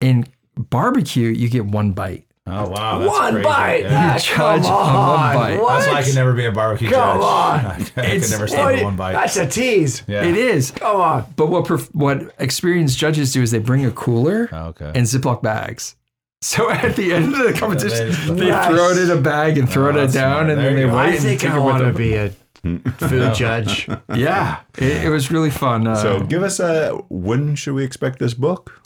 [0.01, 0.27] In
[0.57, 2.25] barbecue, you get one bite.
[2.51, 3.45] Oh wow, that's One crazy.
[3.45, 3.81] bite.
[3.83, 4.11] Yeah.
[4.15, 4.29] Ah, Judge
[4.63, 5.35] come on one on.
[5.35, 5.61] bite.
[5.61, 5.69] What?
[5.81, 7.25] That's why I can never be a barbecue Come judge.
[7.27, 7.67] on.
[7.67, 9.13] I, could It's- never stand one bite.
[9.13, 10.03] That's a tease.
[10.07, 10.25] yeah.
[10.25, 10.71] It is.
[10.71, 11.25] Come on.
[11.37, 14.87] But what perf- what experienced judges do is they bring a cooler Oh, okay.
[14.95, 15.95] and Ziploc bags.
[16.41, 18.69] So at the end of the competition, they- they Nice.
[18.69, 20.49] throw it in a bag and throw Oh, it down, smart.
[20.51, 20.97] and There then they go.
[20.97, 21.03] wait.
[21.03, 22.31] I and think take I want to be a
[22.63, 23.89] food judge.
[24.15, 25.87] Yeah, it, it was really fun.
[25.87, 28.81] Uh, So give us a when should we expect this book?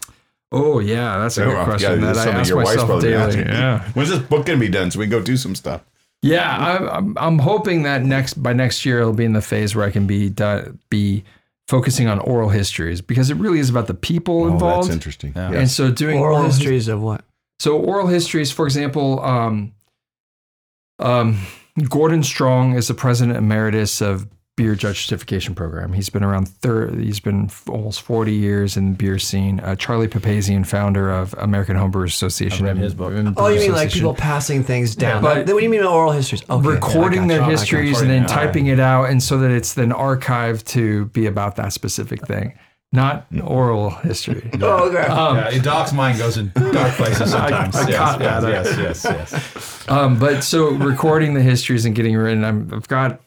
[0.55, 3.39] oh yeah, that's a good Yeah, question that's that I something ask myself daily.
[3.39, 5.81] Yeah, When's this book gonna be done so we can go do some stuff?
[6.23, 6.57] yeah.
[6.59, 9.87] I'm, I'm I'm hoping that next by next year it'll be in the phase where
[9.87, 11.25] I can be do- be
[11.69, 14.89] focusing on oral histories because it really is about the people Oh, involved.
[14.89, 15.33] that's interesting.
[15.35, 15.53] Yeah.
[15.53, 17.25] And so doing Oral his- histories of what?
[17.61, 19.73] So oral histories, for example, um,
[20.99, 21.39] um,
[21.89, 25.95] Gordon Strong is the president emeritus of Beer Judge Certification Program.
[25.95, 29.61] He's been around thir- He's been almost forty years in the beer scene.
[29.61, 32.67] Uh, Charlie Papazian, founder of American Homebrewers Association.
[32.67, 33.15] read and- his book.
[33.39, 35.23] Oh, you mean like people passing things down?
[35.23, 36.43] but- what do you mean oral histories?
[36.51, 37.51] Okay, recording I their gotcha.
[37.53, 38.03] Histories gotcha.
[38.03, 38.47] and then Recording, yeah.
[38.47, 42.53] typing it out, and so that it's then archived to be about that specific thing,
[42.93, 44.51] not oral history.
[44.63, 45.07] Oh, okay.
[45.57, 47.75] yeah, Doc's mind goes in dark places sometimes.
[47.75, 48.79] I yes, caught yes, that.
[48.79, 49.89] yes, yes, yes.
[49.89, 53.21] Um, but so recording the histories and getting written, I'm, I've got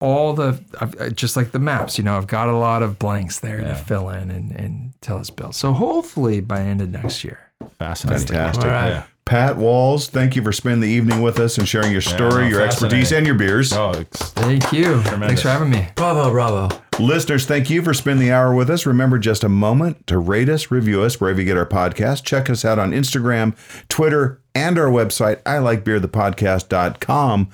[0.00, 2.98] all the, I've, uh, just like the maps, you know, I've got a lot of
[2.98, 5.54] blanks there to fill in and, and tell us build.
[5.54, 7.38] So hopefully by end of next year.
[7.78, 8.26] Fascinating.
[8.26, 8.64] Fantastic.
[8.64, 8.88] All right.
[8.88, 9.04] Yeah.
[9.24, 12.48] Pat Walls, thank you for spending the evening with us and sharing your story, no,
[12.48, 13.72] your expertise, and your beers.
[13.72, 15.00] Oh, Thank you.
[15.02, 15.88] Thanks for having me.
[15.94, 16.68] Bravo, bravo.
[17.00, 18.86] Listeners, thank you for spending the hour with us.
[18.86, 22.24] Remember just a moment to rate us, review us wherever you get our podcast.
[22.24, 23.56] Check us out on Instagram,
[23.88, 27.50] Twitter, and our website, I like beer, the podcast.com.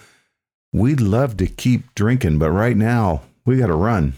[0.74, 4.12] We'd love to keep drinking, but right now we got to run.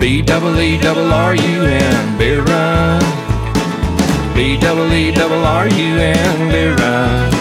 [0.00, 3.00] B double E double R U N beer run.
[4.34, 7.34] B double E double R U N beer run.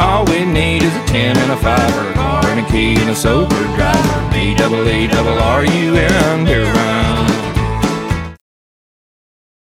[0.00, 2.20] All we need is a ten and a five or
[2.68, 4.30] a and a a sober driver.
[4.32, 7.09] B double E double R U N beer run.